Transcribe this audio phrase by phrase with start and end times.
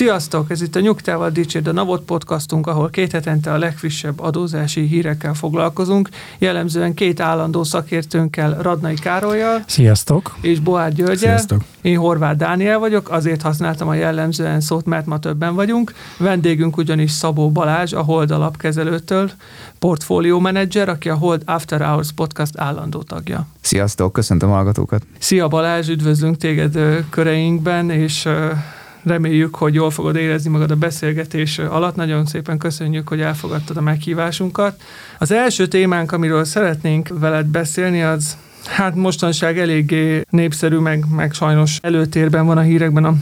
[0.00, 0.50] Sziasztok!
[0.50, 5.34] Ez itt a Nyugtával Dicsérd a Navot podcastunk, ahol két hetente a legfrissebb adózási hírekkel
[5.34, 6.08] foglalkozunk.
[6.38, 10.36] Jellemzően két állandó szakértőnkkel, Radnai Károlyjal Sziasztok!
[10.40, 11.16] és Boár Györgyel.
[11.16, 11.62] Sziasztok!
[11.80, 15.92] Én Horváth Dániel vagyok, azért használtam a jellemzően szót, mert ma többen vagyunk.
[16.18, 19.30] Vendégünk ugyanis Szabó Balázs, a Hold alapkezelőtől,
[19.78, 23.46] portfólió menedzser, aki a Hold After Hours podcast állandó tagja.
[23.60, 25.02] Sziasztok, köszöntöm a hallgatókat.
[25.18, 26.78] Szia Balázs, üdvözlünk téged
[27.10, 28.28] köreinkben, és
[29.02, 31.96] reméljük, hogy jól fogod érezni magad a beszélgetés alatt.
[31.96, 34.82] Nagyon szépen köszönjük, hogy elfogadtad a meghívásunkat.
[35.18, 41.78] Az első témánk, amiről szeretnénk veled beszélni, az Hát mostanság eléggé népszerű, meg, meg sajnos
[41.82, 43.14] előtérben van a hírekben a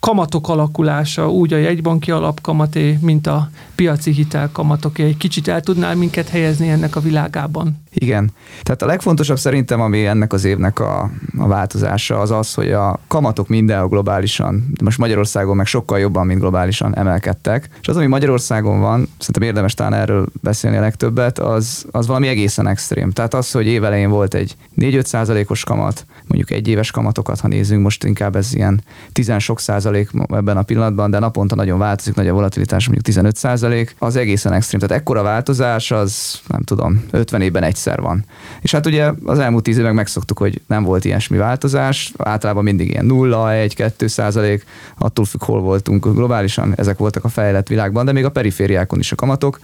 [0.00, 5.02] kamatok alakulása, úgy a jegybanki alapkamaté, mint a piaci hitelkamatoké.
[5.02, 7.82] Egy kicsit el tudnál minket helyezni ennek a világában?
[7.92, 8.30] Igen.
[8.62, 13.00] Tehát a legfontosabb szerintem, ami ennek az évnek a, a változása, az az, hogy a
[13.08, 17.68] kamatok mindenhol globálisan, most Magyarországon meg sokkal jobban, mint globálisan emelkedtek.
[17.80, 22.28] És az, ami Magyarországon van, szerintem érdemes talán erről beszélni a legtöbbet, az, az valami
[22.28, 23.10] egészen extrém.
[23.10, 27.82] Tehát az, hogy évelején volt egy 4-5 százalékos kamat, mondjuk egy éves kamatokat, ha nézzünk,
[27.82, 32.28] most inkább ez ilyen 10 sok százalék ebben a pillanatban, de naponta nagyon változik, nagy
[32.28, 34.80] a volatilitás, mondjuk 15 százalék, az egészen extrém.
[34.80, 38.24] Tehát ekkora változás, az nem tudom, 50 évben egyszer van.
[38.60, 42.88] És hát ugye az elmúlt 10 évek megszoktuk, hogy nem volt ilyesmi változás, általában mindig
[42.88, 44.64] ilyen 0, 1, 2 százalék,
[44.98, 49.12] attól függ, hol voltunk globálisan, ezek voltak a fejlett világban, de még a perifériákon is
[49.12, 49.60] a kamatok,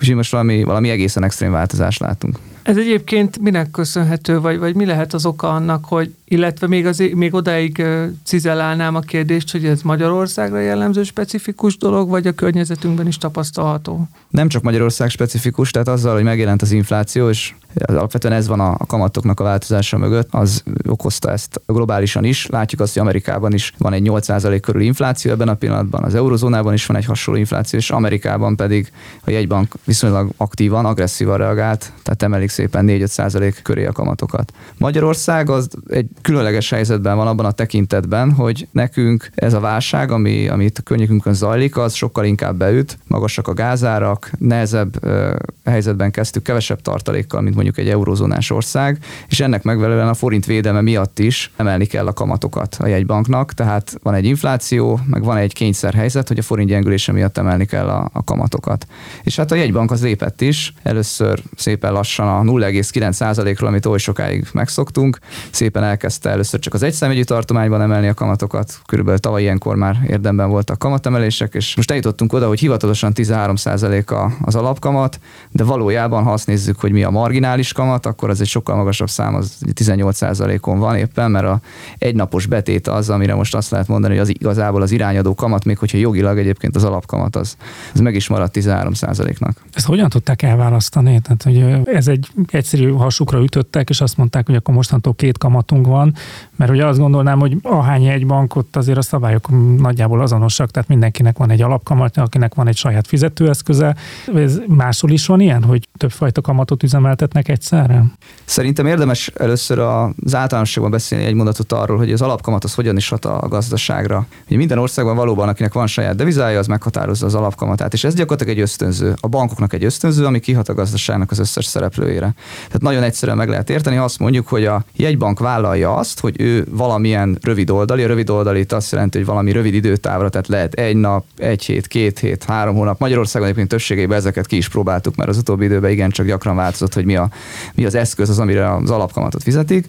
[0.00, 2.38] úgyhogy most valami, valami egészen extrém változást látunk.
[2.62, 7.02] Ez egyébként minek köszönhető, vagy, vagy mi lehet az oka annak, hogy, illetve még, az,
[7.14, 7.82] még odáig
[8.24, 14.08] cizelálnám a kérdést, hogy ez Magyarországra jellemző specifikus dolog, vagy a környezetünkben is tapasztalható?
[14.28, 18.76] Nem csak Magyarország specifikus, tehát azzal, hogy megjelent az infláció, és alapvetően ez van a,
[18.76, 22.46] kamatoknak a változása mögött, az okozta ezt globálisan is.
[22.46, 26.72] Látjuk azt, hogy Amerikában is van egy 8% körül infláció ebben a pillanatban, az eurozónában
[26.72, 28.92] is van egy hasonló infláció, és Amerikában pedig
[29.24, 34.52] a jegybank viszonylag aktívan, agresszívan reagált, tehát emelik szépen 4-5% köré a kamatokat.
[34.78, 40.48] Magyarország az egy különleges helyzetben van abban a tekintetben, hogy nekünk ez a válság, ami,
[40.48, 45.34] ami itt a környékünkön zajlik, az sokkal inkább beüt, magasak a gázárak, nehezebb ö,
[45.64, 48.98] helyzetben kezdtük, kevesebb tartalékkal, mint mondjuk egy eurozónás ország,
[49.28, 53.96] és ennek megfelelően a forint védelme miatt is emelni kell a kamatokat a jegybanknak, tehát
[54.02, 58.10] van egy infláció, meg van egy kényszerhelyzet, hogy a forint gyengülése miatt emelni kell a,
[58.12, 58.86] a kamatokat.
[59.22, 64.46] És hát a jegybank az lépett is, először szépen lassan a 0,9%-ról, amit oly sokáig
[64.52, 65.18] megszoktunk,
[65.50, 70.48] szépen elkezdte először csak az egyszámjegyű tartományban emelni a kamatokat, körülbelül tavaly ilyenkor már érdemben
[70.48, 75.20] voltak kamatemelések, és most eljutottunk oda, hogy hivatalosan 13% az alapkamat,
[75.50, 77.10] de valójában, ha azt nézzük, hogy mi a
[77.48, 81.60] marginális kamat, akkor az egy sokkal magasabb szám, az 18%-on van éppen, mert a
[81.98, 85.78] egynapos betét az, amire most azt lehet mondani, hogy az igazából az irányadó kamat, még
[85.78, 87.56] hogyha jogilag egyébként az alapkamat az,
[87.94, 89.62] az meg is maradt 13%-nak.
[89.74, 91.20] Ezt hogyan tudták elválasztani?
[91.20, 95.86] Tehát, hogy ez egy egyszerű hasukra ütöttek, és azt mondták, hogy akkor mostantól két kamatunk
[95.86, 96.14] van,
[96.58, 99.48] mert ugye azt gondolnám, hogy ahány egy bankot azért a szabályok
[99.78, 103.96] nagyjából azonosak, tehát mindenkinek van egy alapkamat, akinek van egy saját fizetőeszköze.
[104.34, 108.04] Ez máshol is van ilyen, hogy többfajta kamatot üzemeltetnek egyszerre?
[108.44, 113.08] Szerintem érdemes először az általánosságban beszélni egy mondatot arról, hogy az alapkamat az hogyan is
[113.08, 114.26] hat a gazdaságra.
[114.46, 118.56] Ugye minden országban valóban, akinek van saját devizája, az meghatározza az alapkamatát, és ez gyakorlatilag
[118.56, 119.14] egy ösztönző.
[119.20, 122.34] A bankoknak egy ösztönző, ami kihat a gazdaságnak az összes szereplőjére.
[122.66, 126.40] Tehát nagyon egyszerűen meg lehet érteni, ha azt mondjuk, hogy a jegybank vállalja azt, hogy
[126.40, 130.74] ő valamilyen rövid oldali, a rövid oldali azt jelenti, hogy valami rövid időtávra, tehát lehet
[130.74, 132.98] egy nap, egy hét, két hét, három hónap.
[132.98, 136.94] Magyarországon egyébként többségében ezeket ki is próbáltuk, mert az utóbbi időben igen csak gyakran változott,
[136.94, 137.28] hogy mi, a,
[137.74, 139.86] mi az eszköz az, amire az alapkamatot fizetik.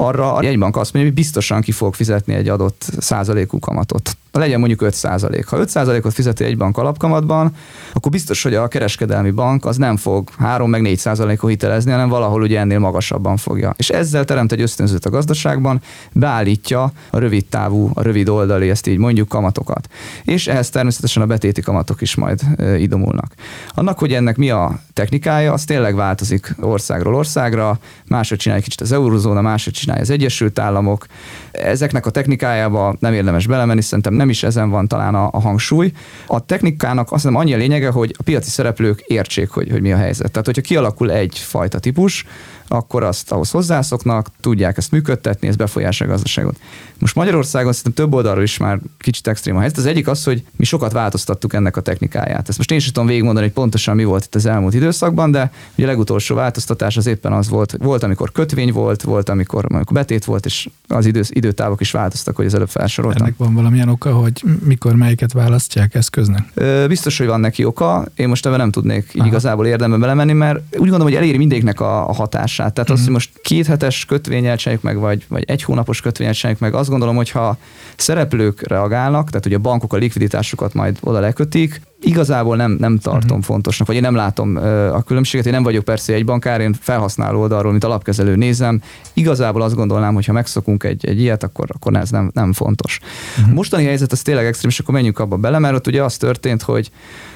[0.00, 4.58] Arra a jegybank azt mondja, hogy biztosan ki fog fizetni egy adott százalékú kamatot legyen
[4.58, 5.46] mondjuk 5 százalék.
[5.46, 7.52] Ha 5 százalékot fizeti egy bank alapkamatban,
[7.92, 12.08] akkor biztos, hogy a kereskedelmi bank az nem fog 3 meg 4 százalékot hitelezni, hanem
[12.08, 13.74] valahol ugye ennél magasabban fogja.
[13.76, 15.80] És ezzel teremt egy ösztönzőt a gazdaságban,
[16.12, 19.88] beállítja a rövid távú, a rövid oldali, ezt így mondjuk kamatokat.
[20.24, 22.40] És ehhez természetesen a betéti kamatok is majd
[22.78, 23.32] idomulnak.
[23.74, 28.92] Annak, hogy ennek mi a technikája, az tényleg változik országról országra, máshogy csinálja kicsit az
[28.92, 31.06] eurozóna, máshogy csinálja az Egyesült Államok.
[31.50, 35.92] Ezeknek a technikájába nem érdemes belemenni, szerintem nem is ezen van talán a, a hangsúly.
[36.26, 39.92] A technikának azt hiszem annyi a lényege, hogy a piaci szereplők értsék, hogy, hogy mi
[39.92, 40.30] a helyzet.
[40.30, 42.26] Tehát, hogyha kialakul egy fajta típus,
[42.68, 46.56] akkor azt ahhoz hozzászoknak, tudják ezt működtetni, ez befolyásolja a gazdaságot.
[46.98, 49.78] Most Magyarországon szerintem több oldalról is már kicsit extrém a helyzet.
[49.78, 52.48] Az egyik az, hogy mi sokat változtattuk ennek a technikáját.
[52.48, 55.52] Ezt most én sem tudom végigmondani, hogy pontosan mi volt itt az elmúlt időszakban, de
[55.74, 59.64] ugye a legutolsó változtatás az éppen az volt, hogy volt, amikor kötvény volt, volt, amikor,
[59.68, 63.22] amikor betét volt, és az idő, időtávok is változtak, hogy az előbb felsoroltam.
[63.22, 66.52] Ennek van valamilyen oka, hogy mikor melyiket választják eszköznek?
[66.88, 68.06] Biztos, hogy van neki oka.
[68.14, 71.80] Én most ebben nem tudnék így igazából érdemben belemenni, mert úgy gondolom, hogy eléri mindegyiknek
[71.80, 72.72] a, a hatását.
[72.72, 72.96] Tehát uh-huh.
[72.96, 77.16] az, hogy most két hetes kötvényel meg, vagy, vagy egy hónapos kötvényel meg, azt gondolom,
[77.16, 77.56] hogy ha
[77.96, 83.22] szereplők reagálnak, tehát ugye a bankok a likviditásukat majd oda lekötik, igazából nem, nem tartom
[83.22, 83.44] uh-huh.
[83.44, 84.56] fontosnak, vagy én nem látom
[84.92, 85.46] a különbséget.
[85.46, 88.82] Én nem vagyok persze egy bankár, én felhasználó oldalról, mint alapkezelő nézem.
[89.12, 92.98] Igazából azt gondolnám, hogy ha megszokunk egy, egy ilyet, akkor, akkor ez nem, nem fontos.
[93.38, 93.54] Uh-huh.
[93.54, 96.62] Mostani helyzet az tényleg extrém, és akkor menjünk abba bele, mert ott ugye az történt,
[96.62, 96.90] hogy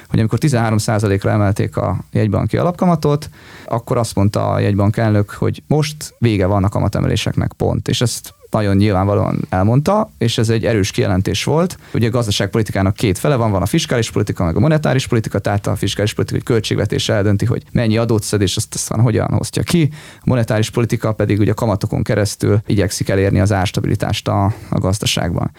[0.09, 3.29] hogy amikor 13%-ra emelték a jegybanki alapkamatot,
[3.65, 7.87] akkor azt mondta a jegybank elnök, hogy most vége van a kamatemeléseknek, pont.
[7.87, 11.77] És ezt nagyon nyilvánvalóan elmondta, és ez egy erős kijelentés volt.
[11.93, 15.67] Ugye a gazdaságpolitikának két fele van, van a fiskális politika, meg a monetáris politika, tehát
[15.67, 19.63] a fiskális politika egy költségvetés eldönti, hogy mennyi adót szed, és azt aztán hogyan hoztja
[19.63, 19.89] ki.
[20.17, 25.51] A monetáris politika pedig ugye a kamatokon keresztül igyekszik elérni az árstabilitást a, a gazdaságban.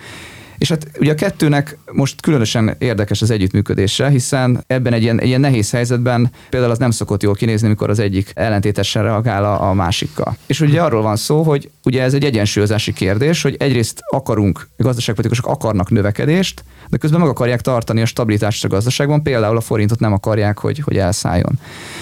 [0.64, 5.26] És hát ugye a kettőnek most különösen érdekes az együttműködése, hiszen ebben egy ilyen, egy
[5.26, 9.68] ilyen nehéz helyzetben például az nem szokott jól kinézni, amikor az egyik ellentétesen reagál a,
[9.68, 10.36] a másikkal.
[10.46, 14.82] És ugye arról van szó, hogy ugye ez egy egyensúlyozási kérdés, hogy egyrészt akarunk, a
[14.82, 20.00] gazdaságpolitikusok akarnak növekedést, de közben meg akarják tartani a stabilitást a gazdaságban, például a forintot
[20.00, 21.58] nem akarják, hogy, hogy elszálljon.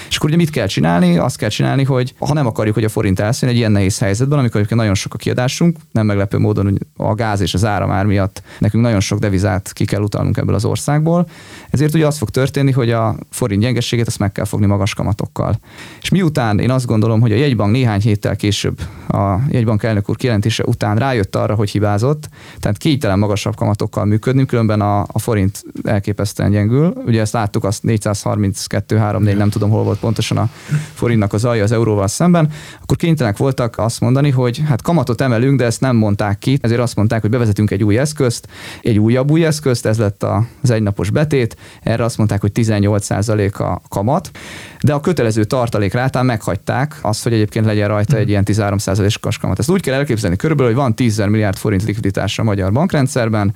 [0.09, 1.17] És akkor ugye mit kell csinálni?
[1.17, 4.39] Azt kell csinálni, hogy ha nem akarjuk, hogy a forint elszálljon egy ilyen nehéz helyzetben,
[4.39, 8.41] amikor nagyon sok a kiadásunk, nem meglepő módon, hogy a gáz és az áramár miatt
[8.59, 11.27] nekünk nagyon sok devizát ki kell utalnunk ebből az országból.
[11.69, 15.59] Ezért ugye az fog történni, hogy a forint gyengeségét azt meg kell fogni magas kamatokkal.
[16.01, 20.15] És miután én azt gondolom, hogy a jegybank néhány héttel később a jegybank elnök úr
[20.15, 22.29] kijelentése után rájött arra, hogy hibázott,
[22.59, 26.93] tehát kénytelen magasabb kamatokkal működni, különben a, a forint elképesztően gyengül.
[27.05, 30.49] Ugye ezt láttuk, azt 432 3 4 nem tudom hol volt pontosan a
[30.93, 32.49] forintnak az alja az euróval szemben,
[32.81, 36.81] akkor kénytelenek voltak azt mondani, hogy hát kamatot emelünk, de ezt nem mondták ki, ezért
[36.81, 38.32] azt mondták, hogy bevezetünk egy új eszközt,
[38.81, 40.25] egy újabb új eszközt, ez lett
[40.61, 44.31] az egynapos betét, erre azt mondták, hogy 18% a kamat,
[44.83, 49.59] de a kötelező tartalék rátán meghagyták azt, hogy egyébként legyen rajta egy ilyen 13%-os kamat.
[49.59, 53.55] Ezt úgy kell elképzelni körülbelül, hogy van 10 milliárd forint likviditás a magyar bankrendszerben,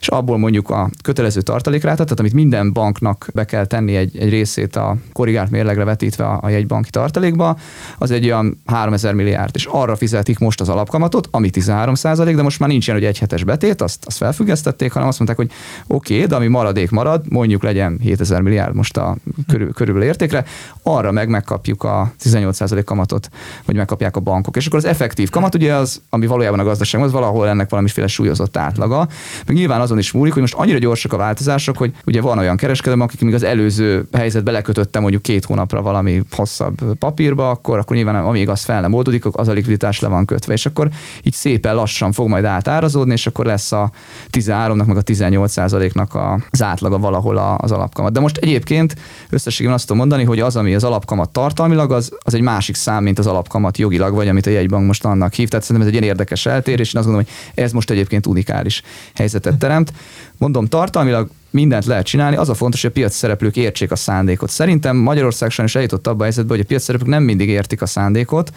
[0.00, 4.28] és abból mondjuk a kötelező tartalékrátát, tehát amit minden banknak be kell tenni egy, egy
[4.28, 7.56] részét a korrigált mérlegre vetítve a, a jegybanki tartalékba,
[7.98, 12.58] az egy olyan 3000 milliárd, és arra fizetik most az alapkamatot, ami 13% de most
[12.58, 15.50] már nincs ilyen, hogy egy hetes betét, azt, azt felfüggesztették, hanem azt mondták, hogy
[15.86, 19.16] oké, okay, de ami maradék marad, mondjuk legyen 7000 milliárd most a
[19.48, 20.44] körül, körülbelül értékre,
[20.82, 23.28] arra meg megkapjuk a 18% kamatot,
[23.64, 24.56] vagy megkapják a bankok.
[24.56, 28.06] És akkor az effektív kamat ugye az, ami valójában a gazdaság, az valahol ennek valamiféle
[28.06, 29.08] súlyozott átlaga.
[29.46, 32.56] Meg nyilván azon is múlik, hogy most annyira gyorsak a változások, hogy ugye van olyan
[32.56, 37.96] kereskedő, akik még az előző helyzetbe lekötötte mondjuk két hónapra valami hosszabb papírba, akkor, akkor
[37.96, 40.52] nyilván amíg az fel nem oldódik, az a likviditás le van kötve.
[40.52, 40.88] És akkor
[41.22, 43.90] így szépen lassan fog majd átárazódni, és akkor lesz a
[44.32, 46.18] 13-nak meg a 18% nak
[46.50, 48.12] az átlaga valahol az alapkamat.
[48.12, 48.94] De most egyébként
[49.30, 53.02] összességében azt tudom mondani, hogy az, ami az alapkamat tartalmilag, az, az egy másik szám,
[53.02, 55.48] mint az alapkamat jogilag, vagy amit a jegybank most annak hív.
[55.48, 58.82] Tehát szerintem ez egy ilyen érdekes eltérés, én azt gondolom, hogy ez most egyébként unikális
[59.14, 59.92] helyzetet teremt.
[60.38, 64.50] Mondom, tartalmilag mindent lehet csinálni, az a fontos, hogy a piaci szereplők értsék a szándékot.
[64.50, 67.86] Szerintem Magyarország sajnos eljutott abba a helyzetbe, hogy a piaci szereplők nem mindig értik a
[67.86, 68.50] szándékot.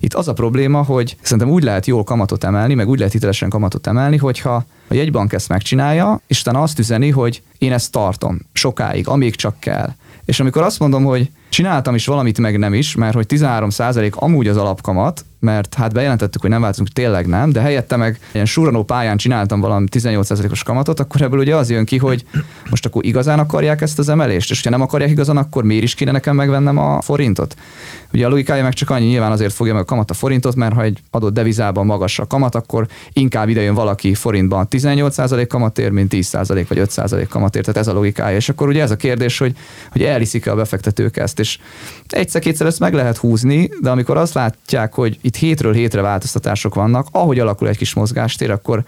[0.00, 3.48] Itt az a probléma, hogy szerintem úgy lehet jól kamatot emelni, meg úgy lehet hitelesen
[3.48, 8.40] kamatot emelni, hogyha a jegybank ezt megcsinálja, és utána azt üzeni, hogy én ezt tartom
[8.52, 9.92] sokáig, amíg csak kell.
[10.24, 14.48] És amikor azt mondom, hogy csináltam is valamit, meg nem is, mert hogy 13% amúgy
[14.48, 18.82] az alapkamat, mert hát bejelentettük, hogy nem változunk, tényleg nem, de helyette meg ilyen suranó
[18.84, 22.24] pályán csináltam valami 18%-os kamatot, akkor ebből ugye az jön ki, hogy
[22.70, 25.94] most akkor igazán akarják ezt az emelést, és ha nem akarják igazán, akkor miért is
[25.94, 27.56] kéne nekem megvennem a forintot?
[28.12, 30.74] Ugye a logikája meg csak annyi, nyilván azért fogja meg a kamat a forintot, mert
[30.74, 36.12] ha egy adott devizában magas a kamat, akkor inkább idejön valaki forintban 18% kamatért, mint
[36.14, 38.36] 10% vagy 5% kamatért, tehát ez a logikája.
[38.36, 39.56] És akkor ugye ez a kérdés, hogy,
[39.90, 41.58] hogy elhiszik-e a befektetők ezt, és
[42.06, 47.06] egyszer-kétszer ezt meg lehet húzni, de amikor azt látják, hogy itt hétről hétre változtatások vannak,
[47.10, 48.84] ahogy alakul egy kis mozgástér, akkor,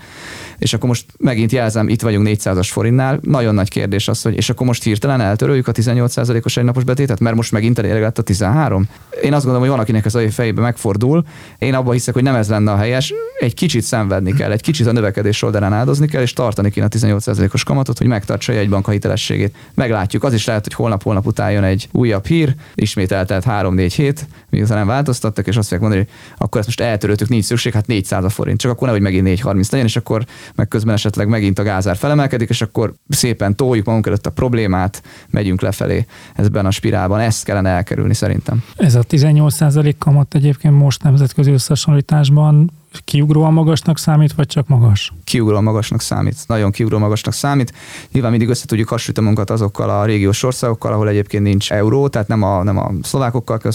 [0.59, 4.51] és akkor most megint jelzem, itt vagyunk 400-as forintnál, nagyon nagy kérdés az, hogy és
[4.51, 8.89] akkor most hirtelen eltöröljük a 18%-os egynapos betétet, mert most megint elég lett a 13.
[9.23, 11.25] Én azt gondolom, hogy van, akinek ez a fejébe megfordul.
[11.59, 13.13] Én abban hiszek, hogy nem ez lenne a helyes.
[13.39, 16.89] Egy kicsit szenvedni kell, egy kicsit a növekedés oldalán áldozni kell, és tartani kéne a
[16.89, 19.55] 18%-os kamatot, hogy megtartsa egy bank a hitelességét.
[19.75, 20.25] Meglátjuk.
[20.25, 22.44] Az is lehet, hogy holnap-holnap után jön egy újabb hír,
[22.75, 26.81] ismét eltelt 3-4 hét, miután nem változtattak, és azt fogják mondani, hogy akkor ezt most
[26.81, 28.61] eltöröltük, nincs szükség, hát 400 a forint.
[28.61, 30.25] Csak akkor nehogy megint 430 legyen, és akkor
[30.55, 35.03] meg közben esetleg megint a gázár felemelkedik, és akkor szépen toljuk magunk előtt a problémát,
[35.31, 37.21] megyünk lefelé ezben a spirálban.
[37.21, 38.63] Ezt kellene elkerülni szerintem.
[38.77, 42.71] Ez a 18% kamat egyébként most nemzetközi összehasonlításban
[43.05, 45.13] kiugróan magasnak számít, vagy csak magas?
[45.25, 47.73] Kiugróan magasnak számít, nagyon kiugróan magasnak számít.
[48.13, 52.29] Nyilván mindig össze tudjuk hasonlítani magunkat azokkal a régiós országokkal, ahol egyébként nincs euró, tehát
[52.29, 53.73] nem a, nem a szlovákokkal kell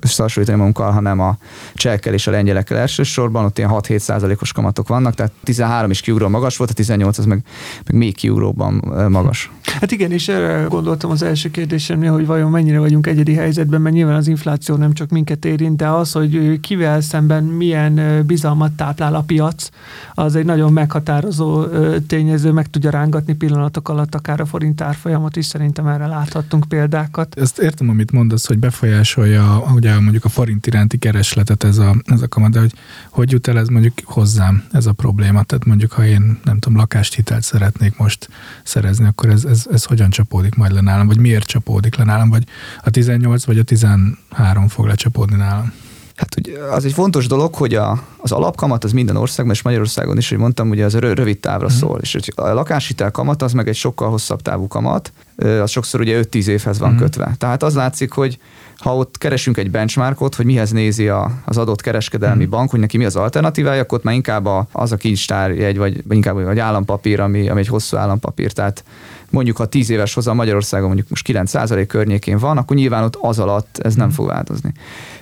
[0.00, 1.36] összehasonlítani magunkkal, hanem a
[1.74, 6.30] csehekkel és a lengyelekkel elsősorban, ott ilyen 6-7 százalékos kamatok vannak, tehát 13 is kiugróan
[6.30, 7.44] magas volt, a 18 az meg,
[7.86, 8.74] meg még kiugróban
[9.08, 9.50] magas.
[9.64, 13.94] Hát igen, és erre gondoltam az első kérdésemnél, hogy vajon mennyire vagyunk egyedi helyzetben, mert
[13.94, 18.72] nyilván az infláció nem csak minket érint, de az, hogy kivel szemben milyen bizalmat bizalmat
[18.72, 19.68] táplál a piac,
[20.14, 21.66] az egy nagyon meghatározó
[22.06, 27.38] tényező, meg tudja rángatni pillanatok alatt akár a forint árfolyamot is, szerintem erre láthattunk példákat.
[27.38, 32.22] Ezt értem, amit mondasz, hogy befolyásolja ugye mondjuk a forint iránti keresletet ez a, ez
[32.22, 32.72] a kamat, de hogy
[33.10, 35.42] hogy jut el ez mondjuk hozzám ez a probléma?
[35.42, 38.28] Tehát mondjuk, ha én nem tudom, lakást hitelt szeretnék most
[38.62, 42.28] szerezni, akkor ez, ez, ez hogyan csapódik majd le nálam, vagy miért csapódik le nálam,
[42.28, 42.44] vagy
[42.84, 45.72] a 18 vagy a 13 fog lecsapódni nálam?
[46.20, 50.16] Hát ugye az egy fontos dolog, hogy a, az alapkamat az minden országban, és Magyarországon
[50.16, 51.80] is, hogy mondtam, ugye az rövid távra uh-huh.
[51.80, 56.22] szól, és a lakáshitel kamat az meg egy sokkal hosszabb távú kamat, az sokszor ugye
[56.22, 57.04] 5-10 évhez van uh-huh.
[57.04, 57.34] kötve.
[57.38, 58.38] Tehát az látszik, hogy
[58.76, 62.58] ha ott keresünk egy benchmarkot, hogy mihez nézi a, az adott kereskedelmi uh-huh.
[62.58, 66.02] bank, hogy neki mi az alternatívája, akkor ott már inkább a, az a kincstárjegy, vagy,
[66.06, 68.52] vagy inkább vagy állampapír, ami, ami egy hosszú állampapír.
[68.52, 68.84] Tehát
[69.30, 73.38] mondjuk ha 10 éves hozzá Magyarországon mondjuk most 9% környékén van, akkor nyilván ott az
[73.38, 74.72] alatt ez nem fog változni.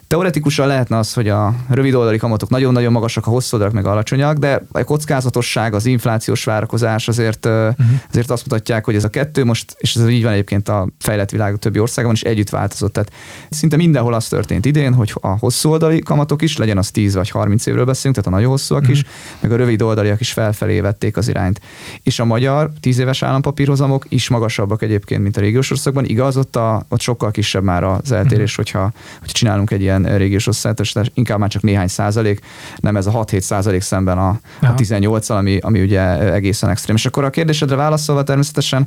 [0.08, 4.36] Teoretikusan lehetne az, hogy a rövid oldali kamatok nagyon-nagyon magasak, a hosszú oldalak meg alacsonyak,
[4.36, 7.74] de a kockázatosság, az inflációs várakozás azért, uh-huh.
[8.10, 11.30] azért azt mutatják, hogy ez a kettő most, és ez így van egyébként a fejlett
[11.30, 12.92] világ többi országban is együtt változott.
[12.92, 13.12] Tehát
[13.50, 17.30] szinte mindenhol az történt idén, hogy a hosszú oldali kamatok is, legyen az 10 vagy
[17.30, 18.96] 30 évről beszélünk, tehát a nagyon hosszúak uh-huh.
[18.96, 19.04] is,
[19.40, 21.60] meg a rövid oldaliak is felfelé vették az irányt.
[22.02, 26.04] És a magyar 10 éves állampapírhozamok is magasabbak egyébként, mint a régiós országban.
[26.04, 28.64] Igaz, ott, a, ott sokkal kisebb már az eltérés, uh-huh.
[28.64, 32.40] hogyha, hogyha csinálunk egy ilyen ilyen régiós összehasonlítás, inkább már csak néhány százalék,
[32.76, 36.96] nem ez a 6-7 százalék szemben a, a 18 ami, ami ugye egészen extrém.
[36.96, 38.86] És akkor a kérdésedre válaszolva természetesen,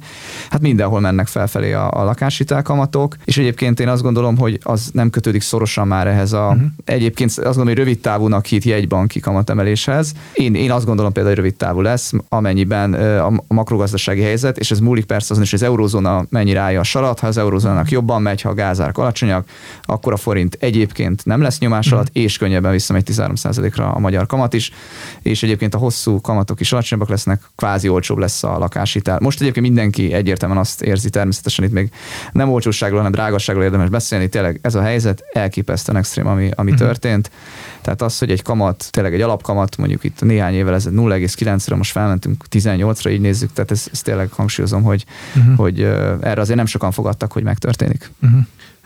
[0.50, 5.10] hát mindenhol mennek felfelé a, a lakáshitelkamatok, és egyébként én azt gondolom, hogy az nem
[5.10, 6.62] kötődik szorosan már ehhez a, uh-huh.
[6.86, 10.14] egyébként azt gondolom, hogy rövid távúnak hit jegybanki kamatemeléshez.
[10.34, 14.80] Én, én azt gondolom például, hogy rövid távú lesz, amennyiben a makrogazdasági helyzet, és ez
[14.80, 18.22] múlik persze azon is, hogy az eurózóna mennyire állja a sarat, ha az eurózónának jobban
[18.22, 19.50] megy, ha a gázárak alacsonyak,
[19.84, 22.22] akkor a forint egyébként egyébként nem lesz nyomás alatt, mm.
[22.22, 24.72] és könnyebben visszamegy 13%-ra a magyar kamat is,
[25.22, 29.20] és egyébként a hosszú kamatok is alacsonyabbak lesznek, kvázi olcsóbb lesz a lakáshitel.
[29.22, 31.92] Most egyébként mindenki egyértelműen azt érzi, természetesen itt még
[32.32, 36.76] nem olcsóságról, hanem drágasságról érdemes beszélni, tényleg ez a helyzet elképesztően extrém, ami, ami mm.
[36.76, 37.32] történt.
[37.82, 41.92] Tehát az, hogy egy kamat, tényleg egy alapkamat, mondjuk itt néhány évvel ez 0,9-re, most
[41.92, 45.06] felmentünk 18-ra, így nézzük, tehát ezt, ezt tényleg hangsúlyozom, hogy,
[45.36, 45.56] uh-huh.
[45.56, 45.82] hogy
[46.22, 48.12] erre azért nem sokan fogadtak, hogy megtörténik.
[48.22, 48.40] Uh-huh.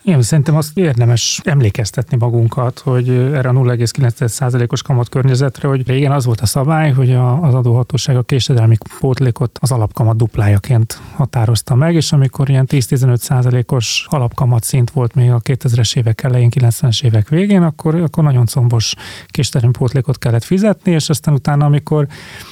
[0.08, 6.26] Igen, szerintem azt érdemes emlékeztetni magunkat, hogy erre a 0,9%-os kamat környezetre, hogy régen az
[6.26, 12.12] volt a szabály, hogy az adóhatóság a késedelmi pótlékot az alapkamat duplájaként határozta meg, és
[12.12, 17.96] amikor ilyen 10-15%-os alapkamat szint volt még a 2000-es évek elején, 90-es évek végén, akkor,
[17.96, 18.94] akkor nagyon combos
[19.28, 22.08] késedelmi pótlékot kellett fizetni, és aztán utána, amikor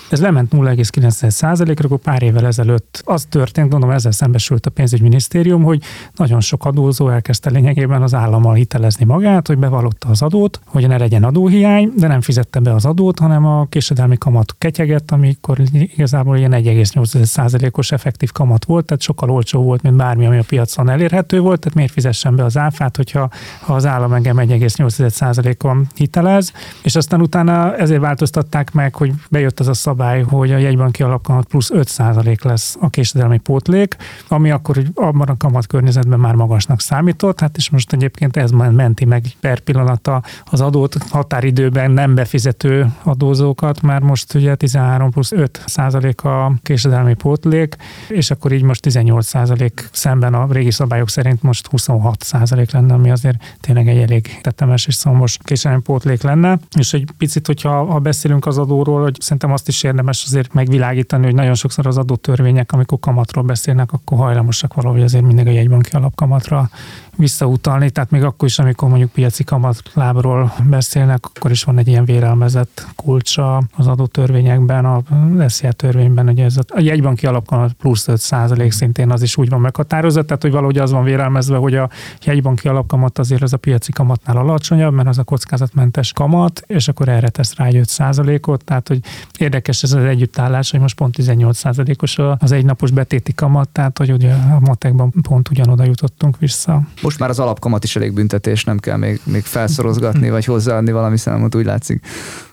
[0.09, 5.81] ez lement 0,9%-ra, akkor pár évvel ezelőtt az történt, gondolom ezzel szembesült a pénzügyminisztérium, hogy
[6.15, 10.97] nagyon sok adózó elkezdte lényegében az állammal hitelezni magát, hogy bevallotta az adót, hogy ne
[10.97, 16.37] legyen adóhiány, de nem fizette be az adót, hanem a késedelmi kamat ketyegett, amikor igazából
[16.37, 21.39] ilyen 1,8%-os effektív kamat volt, tehát sokkal olcsó volt, mint bármi, ami a piacon elérhető
[21.39, 26.51] volt, tehát miért fizessen be az áfát, hogyha ha az állam engem 1,8%-on hitelez,
[26.83, 31.45] és aztán utána ezért változtatták meg, hogy bejött az a szabály, hogy a jegybanki alapkamat
[31.45, 33.95] plusz 5% lesz a késedelmi pótlék,
[34.27, 39.05] ami akkor abban a kamat környezetben már magasnak számított, hát és most egyébként ez menti
[39.05, 45.63] meg per pillanata az adót határidőben nem befizető adózókat, mert most ugye 13 plusz 5
[45.65, 47.75] százalék a késedelmi pótlék,
[48.09, 52.93] és akkor így most 18 százalék szemben a régi szabályok szerint most 26 százalék lenne,
[52.93, 56.59] ami azért tényleg egy elég tetemes és szomos késedelmi pótlék lenne.
[56.77, 61.25] És egy picit, hogyha ha beszélünk az adóról, hogy szerintem azt is érdemes azért megvilágítani,
[61.25, 65.95] hogy nagyon sokszor az adótörvények, amikor kamatról beszélnek, akkor hajlamosak valahogy azért mindig a jegybanki
[65.95, 66.69] alapkamatra
[67.15, 72.05] visszautalni, tehát még akkor is, amikor mondjuk piaci kamatlábról beszélnek, akkor is van egy ilyen
[72.05, 75.01] vérelmezett kulcsa az adótörvényekben, a
[75.47, 79.61] SZIA törvényben, hogy ez a jegybanki alapkamat plusz 5 százalék szintén az is úgy van
[79.61, 81.89] meghatározott, tehát hogy valahogy az van vérelmezve, hogy a
[82.23, 87.07] jegybanki alapkamat azért az a piaci kamatnál alacsonyabb, mert az a kockázatmentes kamat, és akkor
[87.09, 88.99] erre tesz rá egy 5 százalékot, tehát hogy
[89.37, 94.11] érdekes ez az együttállás, hogy most pont 18 százalékos az egynapos betéti kamat, tehát hogy
[94.11, 96.81] ugye a matekban pont ugyanoda jutottunk vissza.
[97.03, 101.17] Most már az alapkamat is elég büntetés, nem kell még, még felszorozgatni, vagy hozzáadni valami
[101.17, 102.05] számot, úgy látszik.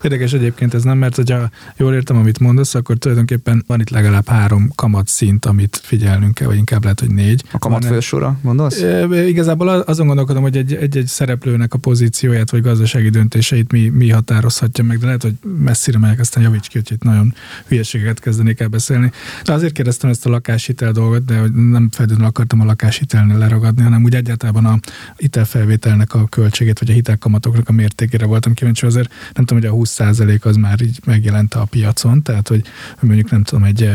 [0.02, 4.28] Érdekes egyébként ez nem, mert hogyha jól értem, amit mondasz, akkor tulajdonképpen van itt legalább
[4.28, 7.44] három kamat szint, amit figyelnünk kell, vagy inkább lehet, hogy négy.
[7.52, 8.80] A kamat fősora, gondolsz?
[8.80, 14.84] E, igazából azon gondolkodom, hogy egy-egy szereplőnek a pozícióját, vagy gazdasági döntéseit mi, mi határozhatja
[14.84, 17.34] meg, de lehet, hogy messzire megyek, aztán javíts ki, hogy itt nagyon
[17.68, 19.10] hülyeségeket kezdenék el beszélni.
[19.44, 23.82] De azért kérdeztem ezt a lakáshitel dolgot, de hogy nem feltétlenül akartam a lakáshitelnél leragadni,
[23.82, 24.78] hanem úgy egyáltalán a
[25.16, 30.04] hitelfelvételnek a költségét, vagy a hitelkamatoknak a mértékére voltam kíváncsi, azért nem tudom, hogy a
[30.04, 32.62] 20% az már így megjelent a piacon, tehát hogy
[33.00, 33.90] mondjuk nem tudom, egy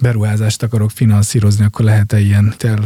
[0.00, 2.78] beruházást akarok finanszírozni, akkor lehet-e ilyen tel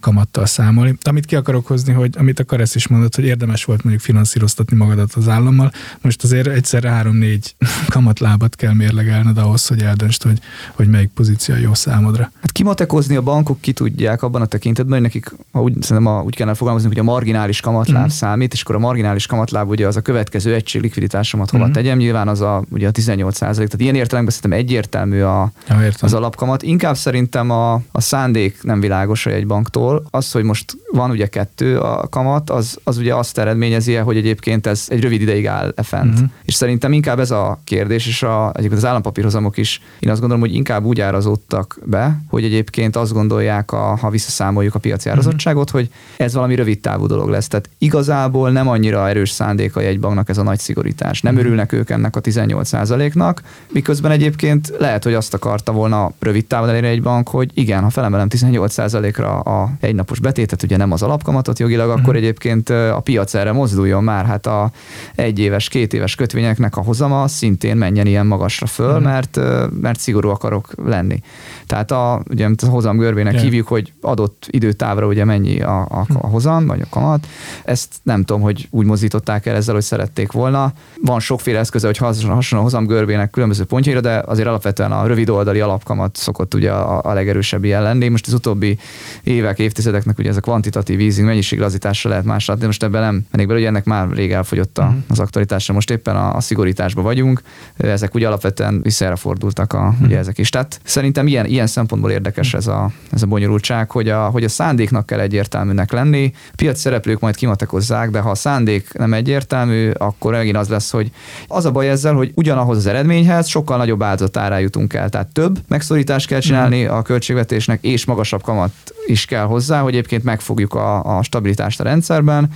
[0.00, 0.96] kamattal számolni.
[1.02, 4.76] Amit ki akarok hozni, hogy amit a Karesz is mondott, hogy érdemes volt mondjuk finanszíroztatni
[4.76, 7.54] magadat az állammal, most azért egyszerre három-négy
[7.88, 10.38] kamatlábat kell mérlegelned ahhoz, hogy eldöntsd, hogy,
[10.74, 12.30] hogy melyik pozíció jó számodra.
[12.40, 16.22] Hát kimatekozni a bankok ki tudják abban a tekintetben, hogy nekik, ha úgy, szerintem a,
[16.22, 18.08] úgy kellene fogalmazni, hogy a marginális kamatláb mm.
[18.08, 21.72] számít, és akkor a marginális kamatláb ugye az a következő egység likviditásomat hova mm.
[21.72, 23.68] tegyem, nyilván az a, ugye a 18 százalék.
[23.68, 26.62] Tehát ilyen értelemben szerintem egyértelmű a, ja, az alapkamat.
[26.62, 30.06] Inkább szerintem a, a szándék nem világos egy banktól.
[30.10, 34.66] Az, hogy most van ugye kettő a kamat, az, az ugye azt eredményezi, hogy egyébként
[34.66, 36.20] ez egy rövid ideig áll e fent.
[36.20, 36.24] Mm.
[36.44, 40.42] És szerintem inkább ez a kérdés, és a, egyébként az állampapírhozamok is, én azt gondolom,
[40.42, 45.70] hogy inkább úgy árazódtak be, hogy egyébként azt gondolják, a, ha visszaszámoljuk a piaci árazottságot,
[45.70, 47.48] hogy ez valami rövid távú dolog lesz.
[47.48, 51.22] Tehát igazából nem annyira erős szándéka egy banknak ez a nagy szigorítás.
[51.22, 56.68] Nem örülnek ők ennek a 18%-nak, miközben egyébként lehet, hogy azt akarta volna rövid távon
[56.68, 61.58] elérni egy bank, hogy igen, ha felemelem 18%-ra a egynapos betétet, ugye nem az alapkamatot
[61.58, 62.16] jogilag, akkor uh-huh.
[62.16, 64.26] egyébként a piac erre mozduljon már.
[64.26, 64.70] Hát a
[65.14, 69.02] egy éves, két éves kötvényeknek a hozama szintén menjen ilyen magasra föl, uh-huh.
[69.02, 69.40] mert,
[69.80, 71.20] mert szigorú akarok lenni.
[71.66, 73.44] Tehát a, ugye a hozam görbének yeah.
[73.44, 77.26] hívjuk, hogy adott időtávra ugye mennyi a, a, a hozam, vagy a kamat.
[77.64, 80.72] Ezt nem tudom, hogy úgy mozdították el ezzel, hogy szerették volna.
[81.02, 85.60] Van sokféle eszköze, hogy hasonló hozam görbének különböző pontjaira, de azért alapvetően a rövid oldali
[85.60, 88.08] alapkamat szokott ugye a, a legerősebb ilyen lenni.
[88.08, 88.78] Most az utóbbi
[89.22, 93.46] évek, évtizedeknek ugye ez a kvantitatív easing mennyiséglazításra lehet másra, de most ebben nem mennék
[93.46, 94.98] bele, hogy ennek már rég elfogyott a, uh-huh.
[95.08, 95.74] az aktualitásra.
[95.74, 97.42] Most éppen a, a szigorításban vagyunk.
[97.76, 100.50] Ezek ugye alapvetően visszaerre fordultak a, ugye ezek is.
[100.50, 104.48] Tehát szerintem ilyen, ilyen szempontból érdekes ez a, ez a bonyolultság, hogy a, hogy a
[104.48, 106.27] szándéknak kell egyértelműnek lenni.
[106.56, 111.10] Piac szereplők majd kimatekozzák, de ha a szándék nem egyértelmű, akkor megint az lesz, hogy
[111.46, 115.08] az a baj ezzel, hogy ugyanahoz az eredményhez sokkal nagyobb áldozatára jutunk el.
[115.08, 118.72] Tehát több megszorítást kell csinálni a költségvetésnek, és magasabb kamat
[119.06, 122.50] is kell hozzá, hogy egyébként megfogjuk a, a stabilitást a rendszerben,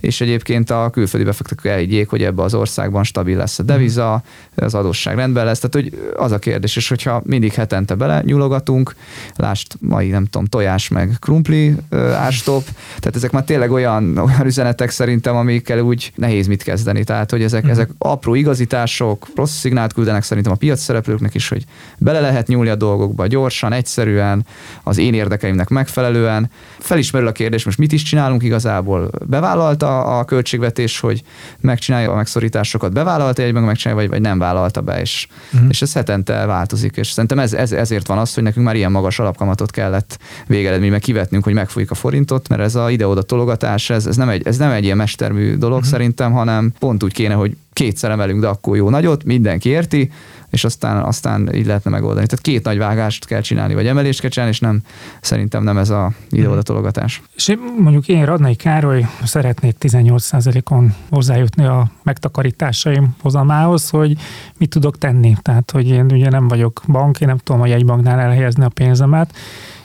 [0.00, 4.22] és egyébként a külföldi befektetők elhiggyék, hogy ebbe az országban stabil lesz a deviza,
[4.56, 5.58] az adósság rendben lesz.
[5.58, 8.94] Tehát, hogy az a kérdés, és hogyha mindig hetente bele nyulogatunk,
[9.36, 11.74] lást mai, nem tudom, tojás meg krumpli
[12.14, 12.64] árstop,
[13.04, 17.04] tehát ezek már tényleg olyan, olyan üzenetek szerintem, amikkel úgy nehéz mit kezdeni.
[17.04, 21.64] Tehát, hogy ezek, ezek apró igazítások, rossz szignált küldenek szerintem a piac szereplőknek is, hogy
[21.98, 24.46] bele lehet nyúlni a dolgokba gyorsan, egyszerűen,
[24.82, 26.50] az én érdekeimnek megfelelően.
[26.78, 29.10] Felismerül a kérdés, most mit is csinálunk igazából?
[29.26, 31.22] Bevállalta a költségvetés, hogy
[31.60, 35.68] megcsinálja a megszorításokat, bevállalta egyben megcsinálja, vagy, vagy nem vállalta be, és, uh-huh.
[35.70, 38.90] és ez hetente változik, és szerintem ez, ez, ezért van az, hogy nekünk már ilyen
[38.90, 44.06] magas alapkamatot kellett végeredményben kivetnünk, hogy megfújjuk a forintot, mert ez a ide-oda tologatás, ez,
[44.06, 45.92] ez, nem egy, ez nem egy ilyen mestermű dolog uh-huh.
[45.92, 50.10] szerintem, hanem pont úgy kéne, hogy kétszer emelünk, de akkor jó nagyot, mindenki érti,
[50.50, 52.26] és aztán, aztán így lehetne megoldani.
[52.26, 54.80] Tehát két nagy vágást kell csinálni, vagy emelést kell csinálni, és nem,
[55.20, 57.22] szerintem nem ez a ide-oda tologatás.
[57.34, 64.16] És én, mondjuk én Radnai Károly szeretnék 18%-on hozzájutni a megtakarításaim hozamához, hogy
[64.58, 65.36] mit tudok tenni.
[65.42, 69.34] Tehát, hogy én ugye nem vagyok bank, én nem tudom a jegybanknál elhelyezni a pénzemet,